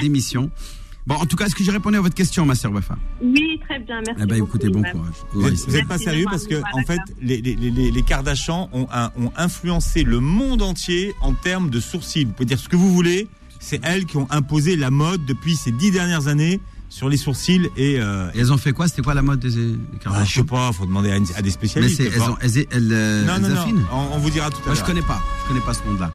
[1.07, 3.59] Bon, en tout cas, est-ce que j'ai répondu à votre question, ma sœur Wafa oui,
[3.69, 4.23] très bien, merci.
[4.23, 5.15] Eh ben, écoutez, bon courage.
[5.33, 7.55] Vous Ouais, êtes, c'est- vous êtes pas Merci sérieux parce que en fait les, les,
[7.57, 12.25] les, les Kardashian ont, un- ont influencé le monde entier en termes de sourcils.
[12.25, 13.29] Vous pouvez dire ce que vous voulez,
[13.59, 17.69] c'est elles qui ont imposé la mode depuis ces dix dernières années sur les sourcils
[17.77, 18.89] et, euh, Et elles ont fait quoi?
[18.89, 21.25] C'était quoi la mode des, des ah, je Kardashians sais pas, faut demander à, une-
[21.37, 21.97] à des Mais spécialistes.
[21.99, 24.57] c'est, elles, ont, elles, elles, euh, non, elles non, non, on, on vous dira tout
[24.63, 24.87] à Moi, je l'heure.
[24.87, 25.21] connais pas.
[25.45, 26.09] Je connais pas ce monde-là.